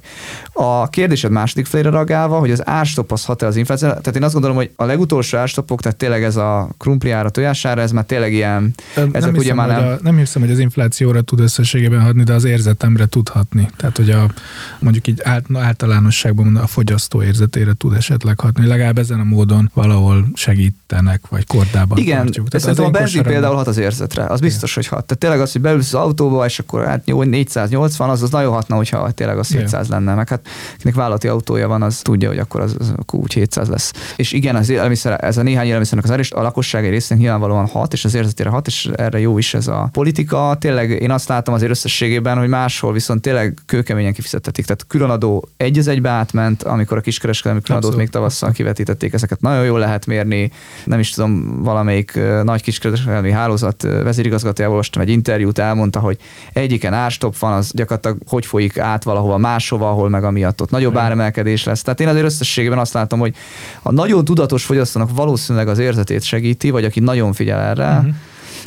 [0.53, 4.33] A kérdésed második felére reagálva, hogy az árstop az hat-e az infláció, tehát én azt
[4.33, 8.73] gondolom, hogy a legutolsó árstopok, tehát tényleg ez a krumpliára, tojására, ez már tényleg ilyen,
[8.95, 9.87] nem ezek hiszem, ugye már nem...
[9.87, 13.69] A, nem hiszem, hogy az inflációra tud összességében hatni, de az érzetemre tud hatni.
[13.77, 14.25] Tehát, hogy a,
[14.79, 15.21] mondjuk így
[15.53, 18.67] általánosságban a fogyasztó érzetére tud esetleg hatni.
[18.67, 22.47] Legalább ezen a módon valahol segítenek, vagy kordában Igen, tartjuk.
[22.47, 25.05] Tehát szerintem a benzin például hat az érzetre, az biztos, hogy hat.
[25.05, 28.53] Tehát tényleg az, hogy beülsz az autóba, és akkor hát 480 van, az, az nagyon
[28.53, 29.87] hatna, hogyha tényleg az 700 yeah.
[29.87, 30.15] lenne.
[30.15, 33.67] Meg hát akinek vállalati autója van, az tudja, hogy akkor az, az akkor úgy 700
[33.67, 33.93] lesz.
[34.15, 37.67] És igen, az élelmiszer, ez a néhány élelmiszernek az erős, a lakosság egy részén nyilvánvalóan
[37.67, 40.55] hat, és az érzetére hat, és erre jó is ez a politika.
[40.59, 44.65] Tényleg én azt látom az összességében, hogy máshol viszont tényleg kőkeményen kifizettetik.
[44.65, 49.65] Tehát különadó egy az egybe átment, amikor a kiskereskedelmi különadót még tavasszal kivetítették, ezeket nagyon
[49.65, 50.51] jól lehet mérni.
[50.85, 56.17] Nem is tudom, valamelyik nagy kiskereskedelmi hálózat vezérigazgatójával olvastam egy interjút, elmondta, hogy
[56.53, 60.69] egyiken árstop van, az gyakorlatilag gyakorlatilag hogy folyik át valahova máshova, ahol meg amiatt ott
[60.69, 61.81] nagyobb áremelkedés lesz.
[61.81, 63.35] Tehát én azért összességében azt látom, hogy
[63.81, 68.13] a nagyon tudatos fogyasztónak valószínűleg az érzetét segíti, vagy aki nagyon figyel erre, uh-huh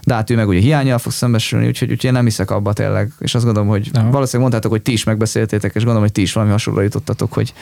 [0.04, 3.12] de hát ő meg ugye hiányjal fog szembesülni, úgyhogy, úgyhogy én nem hiszek abba tényleg,
[3.18, 4.00] és azt gondolom, hogy no.
[4.00, 7.52] valószínűleg mondtátok, hogy ti is megbeszéltétek, és gondolom, hogy ti is valami hasonlóra jutottatok, hogy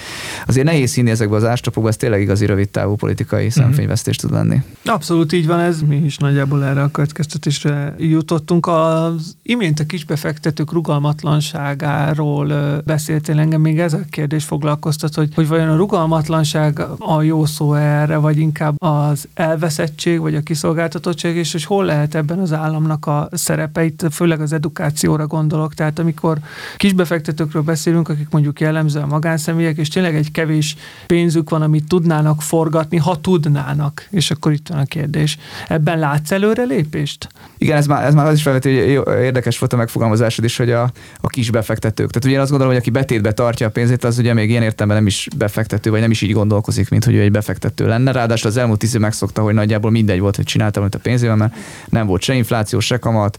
[0.47, 3.63] azért nehéz hinni ezekbe az ástapokba, ez tényleg igazi rövid távú politikai uh-huh.
[3.63, 4.63] szemfényvesztés tud lenni.
[4.85, 8.67] Abszolút így van ez, mi is nagyjából erre a következtetésre jutottunk.
[8.67, 12.53] Az imént a kisbefektetők rugalmatlanságáról
[12.85, 17.75] beszéltél engem, még ez a kérdés foglalkoztat, hogy, hogy vajon a rugalmatlanság a jó szó
[17.75, 22.53] erre, vagy inkább az elveszettség, vagy a kiszolgáltatottság, és hogy hol lehet ebben ebben az
[22.53, 25.75] államnak a szerepeit, főleg az edukációra gondolok.
[25.75, 26.39] Tehát amikor
[26.77, 32.97] kisbefektetőkről beszélünk, akik mondjuk jellemzően magánszemélyek, és tényleg egy kevés pénzük van, amit tudnának forgatni,
[32.97, 34.07] ha tudnának.
[34.11, 35.39] És akkor itt van a kérdés.
[35.69, 37.29] Ebben látsz előrelépést?
[37.59, 40.71] Igen, ez már, ez már az is felveti, hogy érdekes volt a megfogalmazásod is, hogy
[40.71, 42.09] a, a kis befektetők.
[42.11, 44.63] Tehát ugye én azt gondolom, hogy aki betétbe tartja a pénzét, az ugye még ilyen
[44.63, 48.13] értelemben nem is befektető, vagy nem is így gondolkozik, mint hogy ő egy befektető lenne.
[48.13, 51.37] Ráadásul az elmúlt tíz év megszokta, hogy nagyjából mindegy volt, hogy csináltam, amit a pénzével,
[51.37, 51.55] mert
[51.89, 53.39] nem nem volt se infláció, se kamat.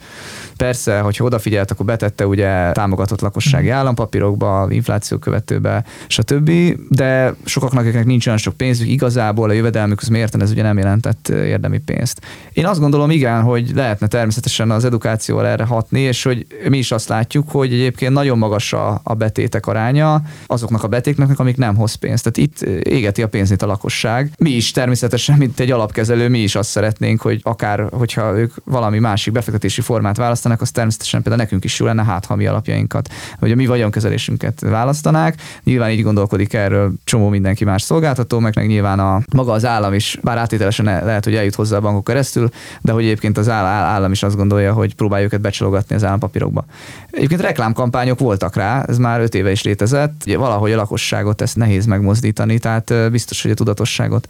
[0.62, 3.76] Persze, hogyha odafigyelt, akkor betette ugye támogatott lakossági mhm.
[3.76, 6.52] állampapírokba, infláció követőbe, stb.
[6.90, 11.30] De sokaknak, akiknek nincs olyan sok pénzük, igazából a jövedelmük mérten ez ugye nem jelentett
[11.30, 12.22] érdemi pénzt.
[12.54, 16.92] Én azt gondolom, igen, hogy lehetne természetesen az edukációval erre hatni, és hogy mi is
[16.92, 21.76] azt látjuk, hogy egyébként nagyon magas a, a betétek aránya azoknak a betéknek, amik nem
[21.76, 22.30] hoz pénzt.
[22.30, 24.32] Tehát itt égeti a pénzét a lakosság.
[24.38, 29.00] Mi is természetesen, mint egy alapkezelő, mi is azt szeretnénk, hogy akár, hogyha ők valami
[29.00, 33.10] másik befektetési formát választanak, az természetesen például nekünk is jó lenne, hát ha mi alapjainkat,
[33.40, 35.42] vagy a mi vagyonkezelésünket választanák.
[35.64, 39.94] Nyilván így gondolkodik erről csomó mindenki más szolgáltató, meg, meg nyilván a maga az állam
[39.94, 42.50] is, bár átételesen lehet, hogy eljut hozzá a bankok keresztül,
[42.82, 46.66] de hogy egyébként az állam is azt gondolja, hogy próbálja őket becsalogatni az állampapírokba.
[47.12, 50.24] Egyébként reklámkampányok voltak rá, ez már öt éve is létezett.
[50.24, 54.28] Valahogy a lakosságot ezt nehéz megmozdítani, tehát biztos, hogy a tudatosságot.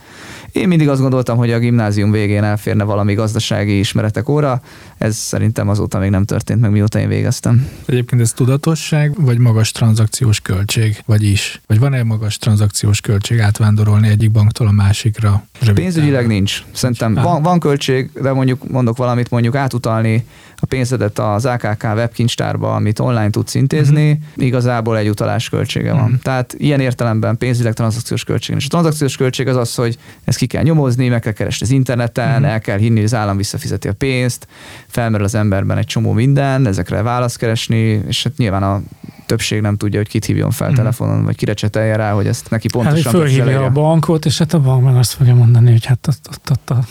[0.52, 4.62] Én mindig azt gondoltam, hogy a gimnázium végén elférne valami gazdasági ismeretek óra,
[4.98, 7.68] ez szerintem azóta még nem történt meg, mióta én végeztem.
[7.86, 11.62] Egyébként ez tudatosság, vagy magas tranzakciós költség, vagy is?
[11.68, 15.44] Vagy van-e magas tranzakciós költség átvándorolni egyik banktól a másikra?
[15.74, 16.64] Pénzügyileg nincs.
[16.72, 20.26] Szerintem van, van költség, de mondjuk mondok valamit, mondjuk átutalni
[20.64, 24.46] a pénzedet az AKK webkincstárba, amit online tudsz intézni, uh-huh.
[24.46, 26.02] igazából egy utalás költsége van.
[26.02, 26.20] Uh-huh.
[26.20, 28.56] Tehát ilyen értelemben pénzügyileg tranzakciós költség.
[28.56, 31.72] És a tranzakciós költség az az, hogy ezt ki kell nyomozni, meg kell keresni az
[31.72, 32.52] interneten, uh-huh.
[32.52, 34.48] el kell hinni, hogy az állam visszafizeti a pénzt,
[34.88, 38.82] felmerül az emberben egy csomó minden, ezekre választ keresni, és hát nyilván a
[39.26, 40.74] többség nem tudja, hogy kit hívjon fel mm.
[40.74, 44.54] telefonon, vagy kire csetelje rá, hogy ezt neki pontosan hát, fölhívja a bankot, és hát
[44.54, 46.84] a bank meg azt fogja mondani, hogy hát ott, ott, ott a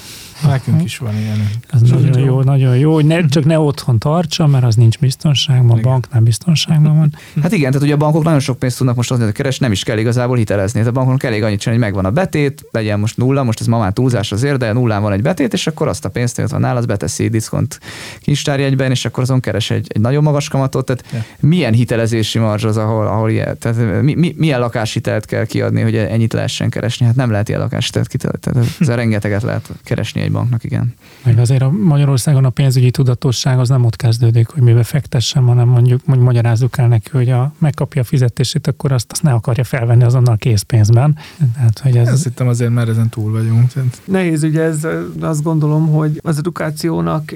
[0.46, 1.50] Nekünk is van ilyen.
[1.70, 4.98] Ez nagyon jó, jó, nagyon jó, hogy ne, csak ne otthon tartsa, mert az nincs
[4.98, 7.14] biztonságban, a banknál biztonságban van.
[7.42, 9.82] Hát igen, tehát ugye a bankok nagyon sok pénzt tudnak most hogy keres, nem is
[9.82, 10.80] kell igazából hitelezni.
[10.80, 13.78] A bankon elég annyit csinálni, hogy megvan a betét, legyen most nulla, most ez ma
[13.78, 16.60] már túlzás azért, de nullán van egy betét, és akkor azt a pénzt, amit van
[16.60, 17.80] nála, az beteszi diszkont
[18.20, 20.84] kincstárjegyben, és akkor azon keres egy, egy nagyon magas kamatot.
[20.84, 21.48] Tehát ja.
[21.48, 25.96] milyen hitelezési marzs az, ahol, ahol ilyen, tehát mi, mi, milyen lakáshitelt kell kiadni, hogy
[25.96, 27.06] ennyit lehessen keresni?
[27.06, 28.38] Hát nem lehet ilyen lakáshitelt kitelni.
[28.38, 30.94] Tehát ez rengeteget lehet keresni egy banknak, igen.
[31.24, 35.68] Meg azért a Magyarországon a pénzügyi tudatosság az nem ott kezdődik, hogy mibe fektessem, hanem
[35.68, 39.64] mondjuk, mondjuk magyarázzuk el neki, hogy a, megkapja a fizetését, akkor azt, azt ne akarja
[39.64, 41.16] felvenni azonnal készpénzben.
[41.54, 42.12] Tehát, hogy ez...
[42.12, 43.72] Azt hittem azért már ezen túl vagyunk.
[43.72, 44.00] Tehát...
[44.04, 44.86] Nehéz ugye ez,
[45.20, 47.32] azt gondolom, hogy az edukációnak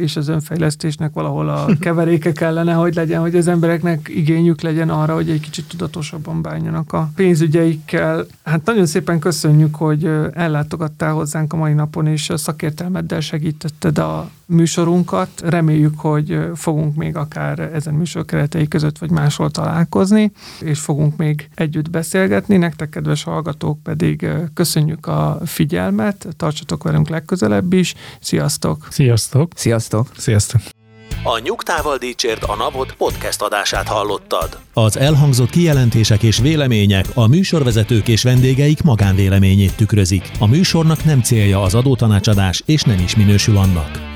[0.00, 5.14] és az önfejlesztésnek valahol a keveréke kellene, hogy legyen, hogy az embereknek igényük legyen arra,
[5.14, 8.26] hogy egy kicsit tudatosabban bánjanak a pénzügyeikkel.
[8.42, 15.28] Hát nagyon szépen köszönjük, hogy ellátogattál hozzánk a mai napon, és szakértelmeddel segítetted a műsorunkat.
[15.40, 21.48] Reméljük, hogy fogunk még akár ezen műsor keretei között vagy máshol találkozni, és fogunk még
[21.54, 22.56] együtt beszélgetni.
[22.56, 27.94] Nektek, kedves hallgatók, pedig köszönjük a figyelmet, tartsatok velünk legközelebb is.
[28.20, 28.86] Sziasztok!
[28.90, 29.52] Sziasztok!
[29.54, 30.08] Sziasztok!
[30.16, 30.73] Sziasztok!
[31.26, 34.58] A Nyugtával Dícsért a Napot podcast adását hallottad.
[34.72, 40.30] Az elhangzott kijelentések és vélemények a műsorvezetők és vendégeik magánvéleményét tükrözik.
[40.38, 44.13] A műsornak nem célja az adótanácsadás, és nem is minősül annak.